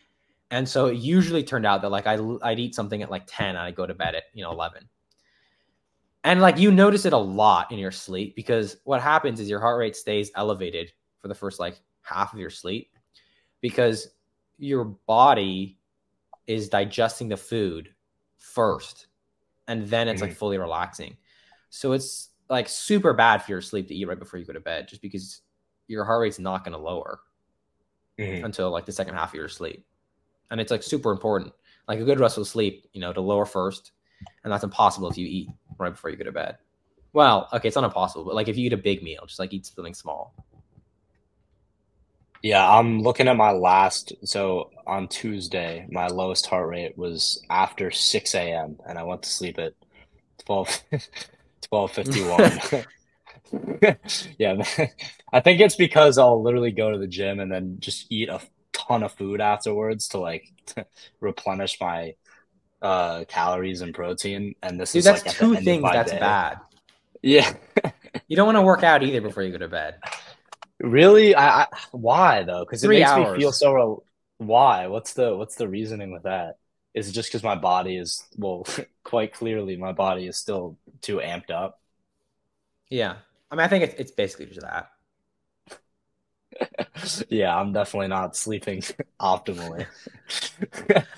[0.55, 3.48] and so it usually turned out that like I, I'd eat something at like 10
[3.48, 4.89] and I'd go to bed at, you know, 11.
[6.22, 9.60] And like you notice it a lot in your sleep because what happens is your
[9.60, 12.97] heart rate stays elevated for the first like half of your sleep
[13.60, 14.10] because
[14.59, 15.78] your body
[16.47, 17.94] is digesting the food
[18.53, 19.07] first
[19.69, 20.31] and then it's mm-hmm.
[20.31, 21.16] like fully relaxing.
[21.71, 24.61] So it's like super bad for your sleep to eat right before you go to
[24.61, 25.41] bed just because
[25.89, 27.21] your heart rate's not going to lower
[28.19, 28.45] mm-hmm.
[28.45, 29.85] until like the second half of your sleep
[30.51, 31.53] and it's like super important.
[31.89, 33.93] Like a good restful sleep, you know, to lower first,
[34.43, 35.49] and that's impossible if you eat
[35.79, 36.59] right before you go to bed.
[37.12, 39.53] Well, okay, it's not impossible, but like if you eat a big meal, just like
[39.53, 40.35] eat something small.
[42.45, 44.12] Yeah, I'm looking at my last.
[44.25, 48.77] So on Tuesday, my lowest heart rate was after 6 a.m.
[48.87, 49.73] and I went to sleep at
[50.45, 50.83] 12,
[51.71, 52.85] 1251.
[54.39, 54.62] yeah,
[55.33, 58.43] I think it's because I'll literally go to the gym and then just eat a
[58.75, 60.85] ton of food afterwards to like to
[61.21, 62.15] replenish my
[62.83, 64.55] uh calories and protein.
[64.62, 66.19] And this Dude, is that's like two things that's day.
[66.19, 66.59] bad.
[67.23, 67.55] Yeah.
[68.29, 69.95] you don't want to work out either before you go to bed.
[70.85, 71.35] Really?
[71.35, 72.65] I, I why though?
[72.65, 73.32] Because it makes hours.
[73.32, 74.05] me feel so.
[74.39, 74.86] Why?
[74.86, 76.59] What's the what's the reasoning with that?
[76.93, 78.66] Is it just because my body is well,
[79.05, 81.81] quite clearly my body is still too amped up?
[82.89, 83.16] Yeah,
[83.51, 84.90] I mean, I think it's, it's basically just that
[87.28, 88.82] yeah, I'm definitely not sleeping
[89.20, 89.86] optimally.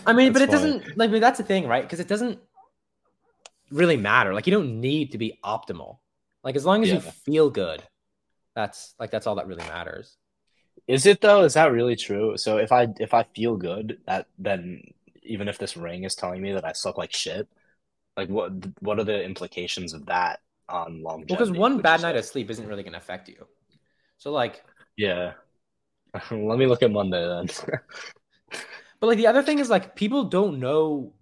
[0.07, 0.81] I mean, but it funny.
[0.81, 1.83] doesn't like that's the thing, right?
[1.83, 2.39] Because it doesn't
[3.71, 4.35] really matter.
[4.35, 5.99] Like you don't need to be optimal.
[6.43, 6.97] Like as long as yeah.
[6.97, 7.83] you feel good,
[8.57, 10.17] that's like that's all that really matters.
[10.89, 11.45] Is it though?
[11.45, 12.37] Is that really true?
[12.39, 14.83] So if I if I feel good, that then
[15.23, 17.47] even if this ring is telling me that I suck like shit,
[18.17, 21.35] like what what are the implications of that on longevity?
[21.35, 23.47] Because well, one bad night of sleep isn't really going to affect you.
[24.17, 24.65] So like
[24.97, 25.35] yeah.
[26.31, 27.49] Let me look at Monday then.
[29.01, 31.13] but like the other thing is like people don't know.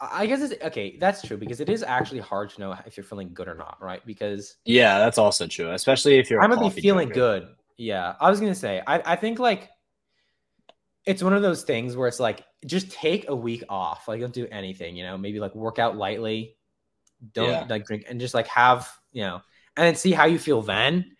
[0.00, 0.96] I guess it's okay.
[0.98, 3.76] That's true because it is actually hard to know if you're feeling good or not,
[3.80, 4.04] right?
[4.06, 6.40] Because yeah, that's also true, especially if you're.
[6.40, 7.40] I might be feeling drinker.
[7.40, 7.48] good.
[7.76, 8.82] Yeah, I was gonna say.
[8.86, 9.68] I I think like
[11.06, 14.32] it's one of those things where it's like just take a week off, like don't
[14.32, 16.56] do anything, you know, maybe like work out lightly,
[17.32, 17.66] don't yeah.
[17.68, 19.42] like drink, and just like have you know,
[19.76, 21.16] and then see how you feel then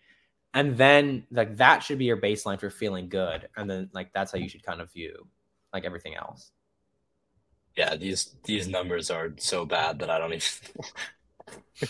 [0.53, 4.31] and then like that should be your baseline for feeling good and then like that's
[4.31, 5.27] how you should kind of view
[5.73, 6.51] like everything else
[7.77, 11.89] yeah these these numbers are so bad that i don't even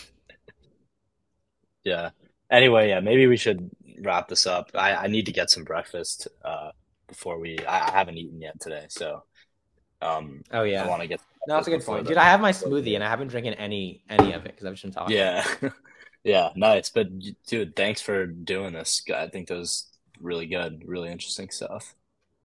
[1.84, 2.10] yeah
[2.50, 3.70] anyway yeah maybe we should
[4.02, 4.70] wrap this up.
[4.74, 6.70] I, I need to get some breakfast uh,
[7.08, 7.58] before we.
[7.60, 9.24] I, I haven't eaten yet today, so
[10.00, 10.84] um, Oh yeah.
[10.84, 11.20] I want to get.
[11.46, 12.16] No, that's a good point, dude.
[12.16, 14.84] I have my smoothie and I haven't drinking any any of it because I've just
[14.84, 15.16] been talking.
[15.16, 15.44] Yeah,
[16.24, 16.90] yeah, nice.
[16.90, 17.08] But
[17.46, 19.02] dude, thanks for doing this.
[19.14, 19.86] I think that was
[20.20, 21.94] really good, really interesting stuff.